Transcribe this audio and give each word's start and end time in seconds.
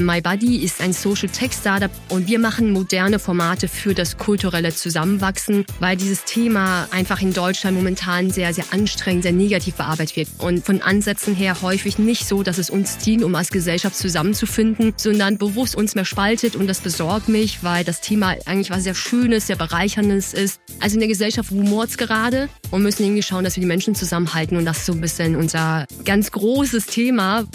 MyBuddy 0.00 0.64
ist 0.64 0.80
ein 0.80 0.92
Social 0.92 1.28
Tech 1.28 1.52
Startup 1.52 1.90
und 2.08 2.26
wir 2.26 2.38
machen 2.38 2.72
moderne 2.72 3.18
Formate 3.18 3.68
für 3.68 3.94
das 3.94 4.16
kulturelle 4.16 4.74
Zusammenwachsen, 4.74 5.64
weil 5.78 5.96
dieses 5.96 6.24
Thema 6.24 6.88
einfach 6.90 7.20
in 7.20 7.32
Deutschland 7.32 7.76
momentan 7.76 8.30
sehr, 8.30 8.54
sehr 8.54 8.64
anstrengend, 8.70 9.24
sehr 9.24 9.32
negativ 9.32 9.74
bearbeitet 9.74 10.16
wird. 10.16 10.28
Und 10.38 10.64
von 10.64 10.82
Ansätzen 10.82 11.34
her 11.34 11.62
häufig 11.62 11.98
nicht 11.98 12.26
so, 12.26 12.42
dass 12.42 12.58
es 12.58 12.70
uns 12.70 12.98
dient, 12.98 13.22
um 13.22 13.34
als 13.34 13.50
Gesellschaft 13.50 13.96
zusammenzufinden, 13.96 14.94
sondern 14.96 15.38
bewusst 15.38 15.76
uns 15.76 15.94
mehr 15.94 16.04
spaltet 16.04 16.56
und 16.56 16.66
das 16.66 16.80
besorgt 16.80 17.28
mich, 17.28 17.62
weil 17.62 17.84
das 17.84 18.00
Thema 18.00 18.36
eigentlich 18.46 18.70
was 18.70 18.84
sehr 18.84 18.94
Schönes, 18.94 19.46
sehr 19.46 19.56
Bereicherndes 19.56 20.34
ist. 20.34 20.60
Also 20.80 20.94
in 20.94 21.00
der 21.00 21.08
Gesellschaft 21.08 21.50
rumort 21.52 21.90
es 21.90 21.98
gerade 21.98 22.48
und 22.70 22.82
müssen 22.82 23.04
irgendwie 23.04 23.22
schauen, 23.22 23.44
dass 23.44 23.56
wir 23.56 23.60
die 23.60 23.66
Menschen 23.66 23.94
zusammenhalten 23.94 24.56
und 24.56 24.64
das 24.64 24.78
ist 24.78 24.86
so 24.86 24.92
ein 24.92 25.00
bisschen 25.00 25.36
unser 25.36 25.86
ganz 26.04 26.30
großes 26.30 26.86
Thema. 26.86 27.46